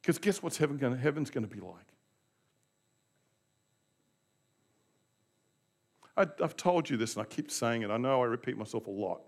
Because 0.00 0.18
guess 0.18 0.40
what's 0.40 0.56
heaven 0.56 0.78
heaven's 0.96 1.30
going 1.30 1.42
to 1.42 1.52
be 1.52 1.58
like? 1.58 1.88
I, 6.16 6.44
I've 6.44 6.56
told 6.56 6.88
you 6.88 6.96
this 6.96 7.16
and 7.16 7.22
I 7.22 7.24
keep 7.24 7.50
saying 7.50 7.82
it. 7.82 7.90
I 7.90 7.96
know 7.96 8.22
I 8.22 8.26
repeat 8.26 8.56
myself 8.56 8.86
a 8.86 8.90
lot. 8.90 9.22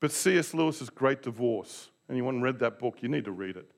But 0.00 0.12
C.S. 0.12 0.52
Lewis's 0.52 0.90
Great 0.90 1.22
Divorce, 1.22 1.88
anyone 2.10 2.42
read 2.42 2.58
that 2.58 2.78
book? 2.78 2.98
You 3.00 3.08
need 3.08 3.24
to 3.24 3.32
read 3.32 3.56
it. 3.56 3.70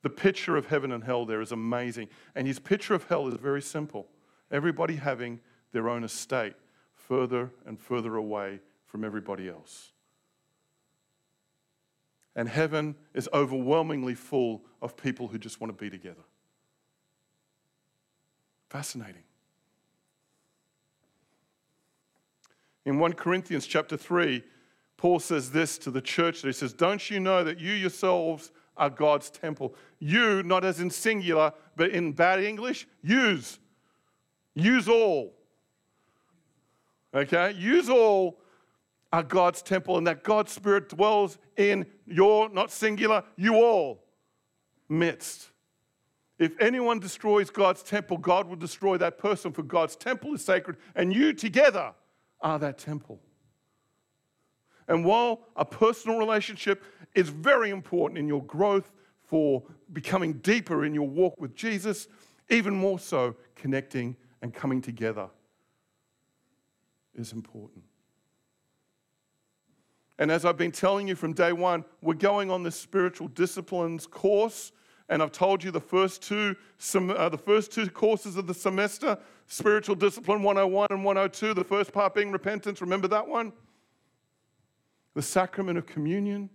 The 0.00 0.08
picture 0.08 0.56
of 0.56 0.64
heaven 0.64 0.90
and 0.92 1.04
hell 1.04 1.26
there 1.26 1.42
is 1.42 1.52
amazing. 1.52 2.08
And 2.34 2.46
his 2.46 2.58
picture 2.58 2.94
of 2.94 3.04
hell 3.04 3.28
is 3.28 3.34
very 3.34 3.60
simple 3.60 4.08
everybody 4.50 4.96
having 4.96 5.38
their 5.72 5.90
own 5.90 6.02
estate 6.02 6.54
further 6.94 7.50
and 7.66 7.78
further 7.78 8.16
away 8.16 8.60
from 8.86 9.04
everybody 9.04 9.50
else. 9.50 9.92
And 12.34 12.48
heaven 12.48 12.96
is 13.14 13.28
overwhelmingly 13.32 14.14
full 14.14 14.62
of 14.80 14.96
people 14.96 15.28
who 15.28 15.38
just 15.38 15.60
want 15.60 15.76
to 15.76 15.84
be 15.84 15.90
together. 15.90 16.22
Fascinating. 18.70 19.22
In 22.84 22.98
1 22.98 23.12
Corinthians 23.12 23.66
chapter 23.66 23.96
3, 23.96 24.42
Paul 24.96 25.20
says 25.20 25.50
this 25.50 25.78
to 25.78 25.90
the 25.90 26.00
church. 26.00 26.42
That 26.42 26.48
he 26.48 26.52
says, 26.52 26.72
Don't 26.72 27.10
you 27.10 27.20
know 27.20 27.44
that 27.44 27.60
you 27.60 27.72
yourselves 27.72 28.50
are 28.76 28.90
God's 28.90 29.30
temple? 29.30 29.74
You, 29.98 30.42
not 30.42 30.64
as 30.64 30.80
in 30.80 30.90
singular, 30.90 31.52
but 31.76 31.90
in 31.90 32.12
bad 32.12 32.42
English, 32.42 32.86
use. 33.02 33.58
Use 34.54 34.88
all. 34.88 35.34
Okay? 37.14 37.52
Use 37.52 37.88
all 37.88 38.38
are 39.12 39.22
God's 39.22 39.60
temple, 39.62 39.98
and 39.98 40.06
that 40.06 40.24
God's 40.24 40.52
Spirit 40.52 40.88
dwells 40.88 41.38
in 41.56 41.86
your, 42.06 42.48
not 42.48 42.70
singular, 42.70 43.24
you 43.36 43.56
all 43.56 44.04
midst. 44.88 45.50
If 46.38 46.58
anyone 46.60 46.98
destroys 46.98 47.50
God's 47.50 47.82
temple, 47.82 48.16
God 48.16 48.48
will 48.48 48.56
destroy 48.56 48.96
that 48.96 49.18
person, 49.18 49.52
for 49.52 49.62
God's 49.62 49.96
temple 49.96 50.34
is 50.34 50.44
sacred, 50.44 50.76
and 50.94 51.12
you 51.12 51.32
together 51.34 51.92
are 52.40 52.58
that 52.58 52.78
temple. 52.78 53.20
And 54.88 55.04
while 55.04 55.42
a 55.56 55.64
personal 55.64 56.18
relationship 56.18 56.82
is 57.14 57.28
very 57.28 57.70
important 57.70 58.18
in 58.18 58.26
your 58.26 58.42
growth 58.44 58.92
for 59.24 59.62
becoming 59.92 60.34
deeper 60.34 60.84
in 60.84 60.94
your 60.94 61.06
walk 61.06 61.40
with 61.40 61.54
Jesus, 61.54 62.08
even 62.50 62.74
more 62.74 62.98
so, 62.98 63.36
connecting 63.54 64.16
and 64.40 64.52
coming 64.52 64.80
together 64.80 65.28
is 67.14 67.32
important. 67.32 67.84
And 70.22 70.30
as 70.30 70.44
I've 70.44 70.56
been 70.56 70.70
telling 70.70 71.08
you 71.08 71.16
from 71.16 71.32
day 71.32 71.52
one, 71.52 71.84
we're 72.00 72.14
going 72.14 72.48
on 72.48 72.62
this 72.62 72.76
spiritual 72.76 73.26
disciplines 73.26 74.06
course. 74.06 74.70
And 75.08 75.20
I've 75.20 75.32
told 75.32 75.64
you 75.64 75.72
the 75.72 75.80
first 75.80 76.22
two, 76.22 76.54
uh, 76.94 77.28
the 77.28 77.36
first 77.36 77.72
two 77.72 77.90
courses 77.90 78.36
of 78.36 78.46
the 78.46 78.54
semester 78.54 79.18
Spiritual 79.48 79.96
Discipline 79.96 80.44
101 80.44 80.86
and 80.90 81.04
102, 81.04 81.54
the 81.54 81.64
first 81.64 81.92
part 81.92 82.14
being 82.14 82.30
repentance. 82.30 82.80
Remember 82.80 83.08
that 83.08 83.26
one? 83.26 83.52
The 85.14 85.22
sacrament 85.22 85.76
of 85.76 85.86
communion. 85.86 86.48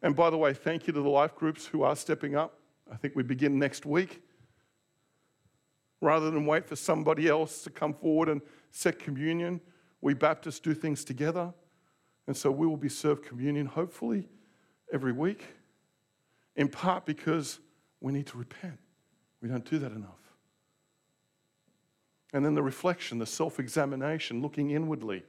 And 0.00 0.16
by 0.16 0.30
the 0.30 0.38
way, 0.38 0.54
thank 0.54 0.86
you 0.86 0.94
to 0.94 1.02
the 1.02 1.10
life 1.10 1.34
groups 1.34 1.66
who 1.66 1.82
are 1.82 1.94
stepping 1.94 2.34
up. 2.34 2.60
I 2.90 2.96
think 2.96 3.14
we 3.14 3.24
begin 3.24 3.58
next 3.58 3.84
week. 3.84 4.22
Rather 6.00 6.30
than 6.30 6.46
wait 6.46 6.64
for 6.64 6.76
somebody 6.76 7.28
else 7.28 7.62
to 7.64 7.68
come 7.68 7.92
forward 7.92 8.30
and 8.30 8.40
set 8.70 8.98
communion, 8.98 9.60
we 10.00 10.14
Baptists 10.14 10.60
do 10.60 10.72
things 10.72 11.04
together. 11.04 11.52
And 12.26 12.36
so 12.36 12.50
we 12.50 12.66
will 12.66 12.76
be 12.76 12.88
served 12.88 13.24
communion, 13.24 13.66
hopefully, 13.66 14.28
every 14.92 15.12
week, 15.12 15.44
in 16.56 16.68
part 16.68 17.04
because 17.04 17.58
we 18.00 18.12
need 18.12 18.26
to 18.28 18.38
repent. 18.38 18.78
We 19.42 19.48
don't 19.48 19.68
do 19.68 19.78
that 19.78 19.92
enough. 19.92 20.10
And 22.32 22.44
then 22.44 22.54
the 22.54 22.62
reflection, 22.62 23.18
the 23.18 23.26
self 23.26 23.60
examination, 23.60 24.42
looking 24.42 24.70
inwardly, 24.70 25.22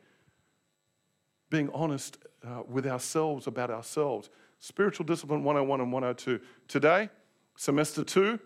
being 1.50 1.70
honest 1.74 2.18
uh, 2.46 2.64
with 2.68 2.88
ourselves 2.88 3.48
about 3.48 3.70
ourselves. 3.70 4.30
Spiritual 4.60 5.06
Discipline 5.06 5.44
101 5.44 5.82
and 5.82 5.92
102. 5.92 6.40
Today, 6.68 7.10
semester 7.56 8.04
two, 8.04 8.40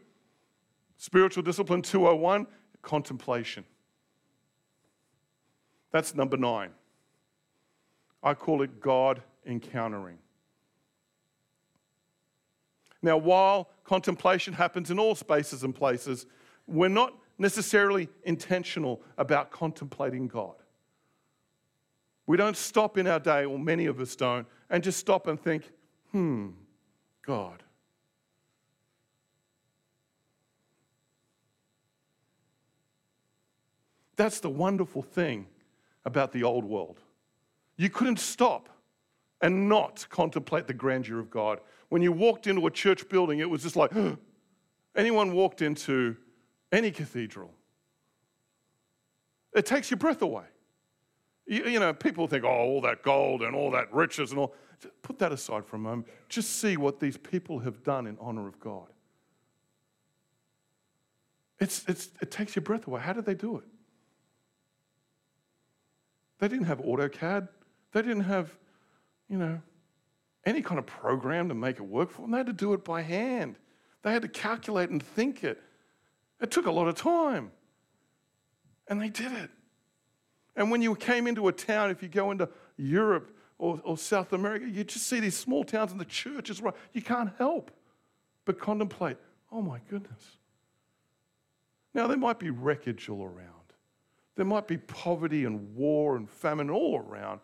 Spiritual 0.98 1.44
Discipline 1.44 1.82
201, 1.82 2.48
contemplation. 2.82 3.64
That's 5.92 6.14
number 6.14 6.36
nine. 6.36 6.72
I 8.22 8.34
call 8.34 8.62
it 8.62 8.82
God 8.82 9.22
encountering. 9.46 10.18
Now, 13.02 13.18
while 13.18 13.70
contemplation 13.84 14.54
happens 14.54 14.92
in 14.92 15.00
all 15.00 15.16
spaces 15.16 15.64
and 15.64 15.74
places, 15.74 16.26
we're 16.68 16.90
not 16.90 17.14
necessarily 17.38 18.10
intentional 18.24 19.02
about 19.18 19.52
contemplating 19.52 20.28
God. 20.28 20.56
We 22.28 22.38
don't 22.38 22.58
stop 22.58 22.98
in 22.98 23.08
our 23.08 23.20
day, 23.20 23.46
or 23.46 23.58
many 23.58 23.86
of 23.86 24.00
us 24.00 24.16
don't, 24.16 24.46
and 24.70 24.84
just 24.84 25.00
stop 25.00 25.28
and 25.28 25.40
think, 25.40 25.72
hmm, 26.12 26.50
God. 27.26 27.64
That's 34.16 34.42
the 34.42 34.50
wonderful 34.50 35.02
thing 35.02 35.48
about 36.04 36.34
the 36.34 36.44
old 36.44 36.66
world. 36.66 37.00
You 37.80 37.90
couldn't 37.90 38.20
stop 38.20 38.68
and 39.40 39.70
not 39.70 40.06
contemplate 40.10 40.68
the 40.68 40.74
grandeur 40.74 41.18
of 41.18 41.32
God. 41.32 41.62
When 41.88 42.02
you 42.02 42.12
walked 42.12 42.46
into 42.46 42.68
a 42.68 42.72
church 42.72 43.08
building, 43.08 43.40
it 43.40 43.50
was 43.50 43.64
just 43.64 43.78
like, 43.78 43.92
anyone 44.98 45.32
walked 45.32 45.62
into 45.62 46.18
any 46.74 46.92
cathedral, 46.92 47.54
it 49.56 49.66
takes 49.66 49.90
your 49.90 49.98
breath 49.98 50.22
away. 50.22 50.44
You, 51.48 51.64
you, 51.68 51.80
know, 51.80 51.94
people 51.94 52.28
think, 52.28 52.44
oh, 52.44 52.50
all 52.50 52.82
that 52.82 53.02
gold 53.02 53.44
and 53.44 53.56
all 53.56 53.72
that 53.72 53.94
riches 53.94 54.32
and 54.32 54.42
all. 54.42 54.54
Put 55.02 55.18
that 55.20 55.32
aside 55.32 55.66
for 55.66 55.78
a 55.78 55.80
moment. 55.80 56.10
Just 56.28 56.60
see 56.60 56.76
what 56.76 57.00
these 57.00 57.16
people 57.16 57.60
have 57.60 57.82
done 57.84 58.08
in 58.08 58.18
honor 58.20 58.46
of 58.50 58.60
God. 58.60 58.88
It's, 61.60 61.86
it's, 61.88 62.10
it 62.22 62.30
takes 62.30 62.58
your 62.58 62.64
breath 62.64 62.88
away. 62.88 63.00
How 63.00 63.14
did 63.14 63.24
they 63.24 63.36
do 63.36 63.58
it? 63.58 63.66
They 66.40 66.50
didn't 66.50 66.66
have 66.66 66.80
AutoCAD. 66.80 67.48
They 67.92 68.02
didn't 68.02 68.24
have, 68.24 68.56
you 69.28 69.38
know, 69.38 69.62
any 70.46 70.62
kind 70.62 70.80
of 70.80 70.86
program 70.86 71.50
to 71.50 71.56
make 71.56 71.78
it 71.78 71.84
work 71.84 72.12
for 72.12 72.22
them. 72.22 72.32
They 72.32 72.38
had 72.38 72.48
to 72.48 72.54
do 72.54 72.74
it 72.74 72.84
by 72.84 73.02
hand. 73.02 73.56
They 74.04 74.12
had 74.12 74.22
to 74.22 74.28
calculate 74.28 74.90
and 74.90 75.02
think 75.02 75.44
it. 75.44 75.62
It 76.40 76.52
took 76.52 76.66
a 76.66 76.72
lot 76.72 76.88
of 76.88 76.96
time. 76.96 77.52
And 78.88 79.02
they 79.02 79.10
did 79.10 79.32
it. 79.32 79.50
And 80.56 80.72
when 80.72 80.82
you 80.82 80.96
came 80.96 81.28
into 81.28 81.48
a 81.48 81.52
town, 81.52 81.92
if 81.92 82.02
you 82.02 82.10
go 82.10 82.32
into 82.32 82.50
Europe 82.78 83.36
or, 83.58 83.80
or 83.84 83.98
South 83.98 84.34
America, 84.34 84.68
you 84.68 84.84
just 84.84 85.08
see 85.08 85.20
these 85.20 85.38
small 85.38 85.64
towns 85.64 85.92
and 85.92 86.00
the 86.00 86.06
church 86.06 86.50
is 86.50 86.62
right. 86.62 86.74
You 86.94 87.02
can't 87.02 87.32
help 87.38 87.72
but 88.46 88.60
contemplate, 88.60 89.18
oh 89.52 89.62
my 89.62 89.80
goodness. 89.90 90.38
Now, 91.94 92.08
there 92.08 92.18
might 92.18 92.40
be 92.40 92.50
wreckage 92.50 93.10
all 93.10 93.24
around. 93.24 93.74
There 94.36 94.46
might 94.46 94.68
be 94.68 94.78
poverty 94.78 95.46
and 95.46 95.76
war 95.76 96.16
and 96.16 96.30
famine 96.30 96.70
all 96.70 96.98
around. 96.98 97.42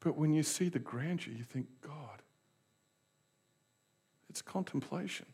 But 0.00 0.16
when 0.16 0.32
you 0.32 0.42
see 0.42 0.68
the 0.68 0.78
grandeur, 0.78 1.32
you 1.32 1.44
think, 1.44 1.66
God, 1.80 2.22
it's 4.28 4.42
contemplation. 4.42 5.26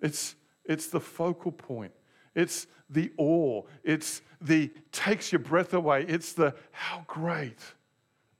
It's, 0.00 0.36
it's 0.64 0.86
the 0.86 1.00
focal 1.00 1.52
point. 1.52 1.92
It's 2.34 2.66
the 2.90 3.12
awe. 3.16 3.62
It's 3.82 4.22
the 4.40 4.70
takes 4.92 5.32
your 5.32 5.38
breath 5.38 5.74
away. 5.74 6.04
It's 6.08 6.32
the 6.32 6.54
how 6.72 7.04
great 7.06 7.58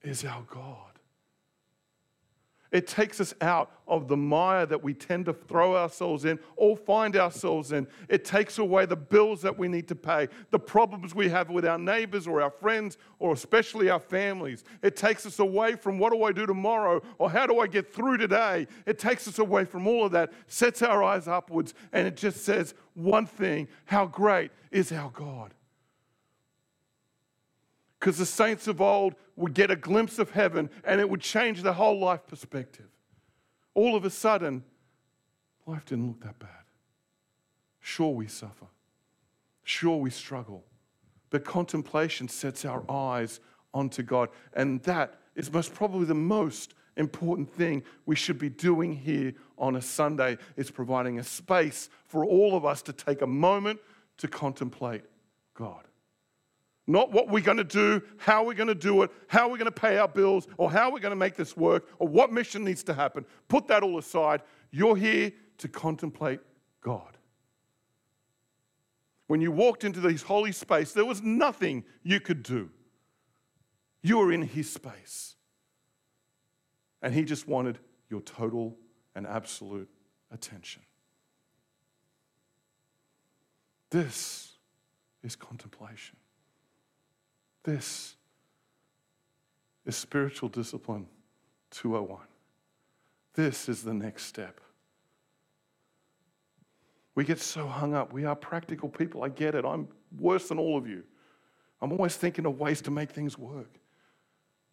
is 0.03 0.25
our 0.25 0.42
God. 0.42 0.94
It 2.75 2.89
takes 2.89 3.21
us 3.21 3.33
out 3.41 3.71
of 3.87 4.09
the 4.09 4.17
mire 4.17 4.67
that 4.67 4.83
we 4.83 4.95
tend 4.95 5.27
to 5.27 5.33
throw 5.33 5.77
ourselves 5.77 6.25
in 6.25 6.41
or 6.57 6.77
find 6.77 7.17
ourselves 7.17 7.71
in. 7.71 7.87
It 8.09 8.25
takes 8.25 8.59
away 8.59 8.85
the 8.85 8.97
bills 8.97 9.43
that 9.43 9.57
we 9.57 9.69
need 9.69 9.87
to 9.87 9.95
pay, 9.95 10.27
the 10.51 10.59
problems 10.59 11.15
we 11.15 11.29
have 11.29 11.51
with 11.51 11.65
our 11.65 11.79
neighbors 11.79 12.27
or 12.27 12.43
our 12.43 12.51
friends 12.51 12.99
or 13.21 13.33
especially 13.33 13.91
our 13.91 14.01
families. 14.01 14.65
It 14.83 14.97
takes 14.97 15.25
us 15.25 15.39
away 15.39 15.77
from 15.77 16.01
what 16.01 16.13
do 16.13 16.25
I 16.25 16.33
do 16.33 16.47
tomorrow 16.47 17.01
or 17.19 17.31
how 17.31 17.47
do 17.47 17.61
I 17.61 17.69
get 17.69 17.95
through 17.95 18.17
today. 18.17 18.67
It 18.87 18.99
takes 18.99 19.29
us 19.29 19.39
away 19.39 19.67
from 19.67 19.87
all 19.87 20.07
of 20.07 20.11
that, 20.11 20.33
sets 20.49 20.83
our 20.83 21.01
eyes 21.01 21.29
upwards, 21.29 21.75
and 21.93 22.09
it 22.09 22.17
just 22.17 22.45
says 22.45 22.75
one 22.95 23.27
thing 23.27 23.69
how 23.85 24.07
great 24.07 24.51
is 24.73 24.91
our 24.91 25.11
God 25.11 25.55
because 28.05 28.19
the 28.19 28.27
saints 28.27 28.69
of 28.69 28.83
old 28.83 29.14
would 29.35 29.55
get 29.55 29.71
a 29.71 29.77
glimpse 29.77 30.19
of 30.19 30.29
heaven 30.29 30.69
and 30.85 31.01
it 31.01 31.09
would 31.09 31.23
change 31.23 31.62
their 31.62 31.73
whole 31.73 31.99
life 31.99 32.21
perspective. 32.27 32.85
all 33.73 33.97
of 33.97 34.05
a 34.05 34.11
sudden, 34.11 34.62
life 35.67 35.87
didn't 35.87 36.09
look 36.09 36.21
that 36.21 36.38
bad. 36.38 36.51
Sure, 37.81 38.11
we 38.11 38.27
suffer. 38.29 38.67
Sure, 39.62 39.97
we 39.97 40.11
struggle. 40.11 40.67
But 41.31 41.47
contemplation 41.47 42.29
sets 42.29 42.67
our 42.67 42.85
eyes 42.90 43.40
onto 43.73 44.03
God. 44.03 44.29
And 44.53 44.83
that 44.83 45.14
is 45.35 45.51
most 45.51 45.73
probably 45.73 46.05
the 46.05 46.12
most 46.12 46.75
important 46.99 47.51
thing 47.55 47.83
we 48.05 48.17
should 48.17 48.38
be 48.38 48.51
doing 48.51 48.95
here 48.95 49.33
on 49.57 49.77
a 49.77 49.83
Sunday 49.83 50.37
is 50.59 50.71
providing 50.71 51.21
a 51.21 51.25
space 51.25 51.88
for 52.05 52.27
all 52.27 52.55
of 52.55 52.67
us 52.67 52.83
to 52.83 52.93
take 52.93 53.23
a 53.23 53.27
moment 53.27 53.81
to 54.19 54.29
contemplate 54.29 55.05
God. 55.55 55.85
Not 56.87 57.12
what 57.12 57.29
we're 57.29 57.42
going 57.42 57.57
to 57.57 57.64
do, 57.64 58.03
how 58.18 58.44
we're 58.44 58.55
going 58.55 58.68
to 58.68 58.75
do 58.75 59.03
it, 59.03 59.11
how 59.27 59.49
we're 59.49 59.57
going 59.57 59.66
to 59.66 59.73
pay 59.73 59.97
our 59.97 60.09
bills, 60.09 60.47
or 60.59 60.70
how 60.70 60.92
we're 60.92 61.01
going 61.01 61.12
to 61.12 61.16
make 61.16 61.35
this 61.35 61.57
work, 61.57 61.88
or 61.99 62.07
what 62.07 62.31
mission 62.31 62.62
needs 62.62 62.83
to 62.85 62.94
happen. 62.94 63.25
Put 63.49 63.68
that 63.68 63.83
all 63.83 63.99
aside. 63.99 64.42
You're 64.70 64.97
here 64.97 65.33
to 65.59 65.68
contemplate 65.68 66.40
God. 66.83 67.16
When 69.27 69.40
you 69.40 69.51
walked 69.51 69.85
into 69.85 70.01
this 70.01 70.23
holy 70.23 70.53
space, 70.53 70.92
there 70.92 71.07
was 71.07 71.23
nothing 71.23 71.85
you 72.03 72.20
could 72.20 72.42
do. 72.42 72.70
You 74.03 74.18
were 74.18 74.33
in 74.33 74.42
His 74.42 74.70
space. 74.70 75.37
And 77.01 77.14
He 77.14 77.23
just 77.23 77.49
wanted 77.49 77.79
your 78.11 78.20
total 78.20 78.77
and 79.14 79.27
absolute 79.27 79.88
attention. 80.31 80.83
This 83.88 84.53
is 85.23 85.35
contemplation. 85.35 86.16
This 87.64 88.14
is 89.87 89.96
spiritual 89.96 90.50
discipline 90.50 91.07
201. 91.70 92.20
This 93.35 93.68
is 93.68 93.83
the 93.83 93.94
next 93.94 94.27
step. 94.27 94.61
We 97.14 97.24
get 97.24 97.40
so 97.40 97.66
hung 97.66 97.94
up. 97.94 98.12
We 98.12 98.24
are 98.24 98.37
practical 98.37 98.88
people. 98.88 99.22
I 99.22 99.29
get 99.29 99.55
it. 99.55 99.64
I'm 99.64 99.88
worse 100.18 100.48
than 100.48 100.59
all 100.59 100.77
of 100.77 100.87
you. 100.87 101.05
I'm 101.81 101.92
always 101.92 102.16
thinking 102.16 102.46
of 102.46 102.59
ways 102.59 102.81
to 102.83 102.90
make 102.90 103.11
things 103.11 103.38
work. 103.38 103.70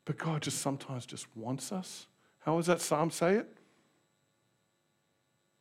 But 0.06 0.18
God 0.18 0.42
just 0.42 0.60
sometimes 0.60 1.06
just 1.06 1.28
wants 1.36 1.72
us. 1.72 2.08
How 2.40 2.58
does 2.58 2.66
that 2.66 2.82
psalm 2.82 3.12
say 3.12 3.36
it? 3.36 3.48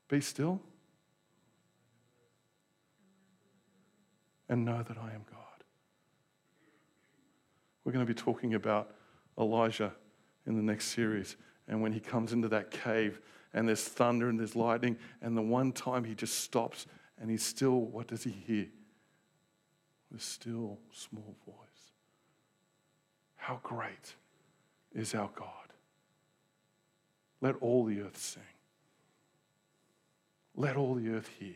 Be 0.09 0.21
still 0.21 0.61
and 4.49 4.65
know 4.65 4.83
that 4.83 4.97
I 4.99 5.13
am 5.13 5.25
God. 5.31 5.40
We're 7.85 7.93
going 7.93 8.07
to 8.07 8.13
be 8.13 8.19
talking 8.19 8.55
about 8.55 8.95
Elijah 9.39 9.93
in 10.47 10.57
the 10.57 10.63
next 10.63 10.87
series. 10.87 11.37
And 11.69 11.81
when 11.81 11.93
he 11.93 12.01
comes 12.01 12.33
into 12.33 12.49
that 12.49 12.71
cave 12.71 13.21
and 13.55 13.69
there's 13.69 13.85
thunder 13.85 14.29
and 14.29 14.39
there's 14.39 14.57
lightning, 14.57 14.97
and 15.23 15.37
the 15.37 15.43
one 15.43 15.73
time 15.73 16.05
he 16.05 16.15
just 16.15 16.41
stops 16.41 16.87
and 17.21 17.31
he's 17.31 17.43
still, 17.43 17.81
what 17.81 18.07
does 18.07 18.25
he 18.25 18.31
hear? 18.31 18.67
The 20.11 20.19
still 20.19 20.79
small 20.93 21.37
voice. 21.47 21.57
How 23.37 23.61
great 23.63 24.15
is 24.93 25.15
our 25.15 25.31
God! 25.35 25.47
Let 27.41 27.57
all 27.61 27.85
the 27.85 28.03
earth 28.03 28.19
sing. 28.19 28.43
Let 30.55 30.77
all 30.77 30.95
the 30.95 31.09
earth 31.11 31.31
hear. 31.39 31.55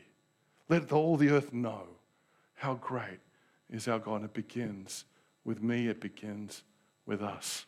Let 0.69 0.93
all 0.93 1.17
the 1.17 1.29
earth 1.31 1.53
know 1.53 1.83
how 2.55 2.75
great 2.75 3.21
is 3.71 3.87
our 3.89 3.99
God. 3.99 4.17
And 4.17 4.25
it 4.25 4.33
begins 4.33 5.05
with 5.45 5.63
me, 5.63 5.89
it 5.89 6.01
begins 6.01 6.63
with 7.07 7.23
us. 7.23 7.67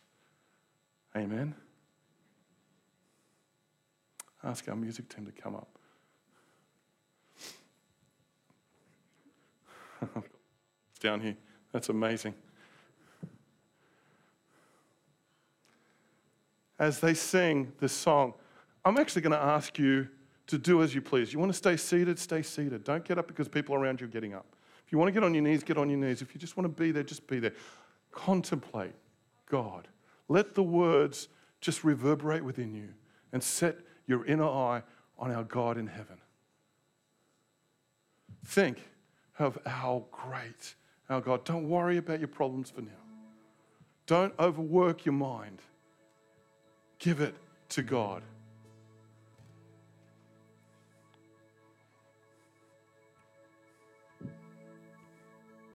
Amen. 1.15 1.55
Ask 4.43 4.67
our 4.69 4.75
music 4.75 5.09
team 5.09 5.25
to 5.25 5.31
come 5.31 5.55
up. 5.55 5.67
it's 10.01 10.99
down 10.99 11.21
here. 11.21 11.35
That's 11.71 11.89
amazing. 11.89 12.33
As 16.79 16.99
they 16.99 17.15
sing 17.15 17.71
this 17.79 17.91
song, 17.93 18.33
I'm 18.85 18.97
actually 18.97 19.23
going 19.23 19.31
to 19.31 19.39
ask 19.39 19.79
you 19.79 20.07
to 20.45 20.57
do 20.57 20.83
as 20.83 20.93
you 20.93 21.01
please. 21.01 21.33
You 21.33 21.39
want 21.39 21.51
to 21.51 21.57
stay 21.57 21.75
seated, 21.75 22.19
stay 22.19 22.41
seated. 22.41 22.83
Don't 22.83 23.03
get 23.03 23.17
up 23.17 23.27
because 23.27 23.47
people 23.47 23.75
around 23.75 23.99
you 23.99 24.05
are 24.05 24.09
getting 24.09 24.33
up. 24.33 24.45
If 24.87 24.93
you 24.93 24.97
want 24.97 25.09
to 25.09 25.11
get 25.11 25.25
on 25.25 25.33
your 25.33 25.43
knees, 25.43 25.63
get 25.63 25.77
on 25.77 25.89
your 25.89 25.99
knees. 25.99 26.21
If 26.21 26.33
you 26.33 26.39
just 26.39 26.55
want 26.55 26.63
to 26.63 26.81
be 26.81 26.93
there, 26.93 27.03
just 27.03 27.27
be 27.27 27.39
there. 27.39 27.51
Contemplate 28.13 28.95
God. 29.49 29.89
Let 30.29 30.55
the 30.55 30.63
words 30.63 31.27
just 31.59 31.83
reverberate 31.83 32.41
within 32.41 32.73
you 32.73 32.87
and 33.33 33.43
set 33.43 33.79
your 34.07 34.25
inner 34.25 34.47
eye 34.47 34.83
on 35.19 35.31
our 35.31 35.43
God 35.43 35.77
in 35.77 35.87
heaven. 35.87 36.15
Think 38.45 38.81
of 39.37 39.59
how 39.65 40.05
great 40.09 40.75
our 41.09 41.19
God. 41.19 41.43
Don't 41.43 41.67
worry 41.67 41.97
about 41.97 42.19
your 42.19 42.29
problems 42.29 42.69
for 42.69 42.81
now. 42.81 42.91
Don't 44.05 44.33
overwork 44.39 45.05
your 45.05 45.13
mind. 45.13 45.61
Give 46.97 47.19
it 47.19 47.35
to 47.69 47.83
God. 47.83 48.23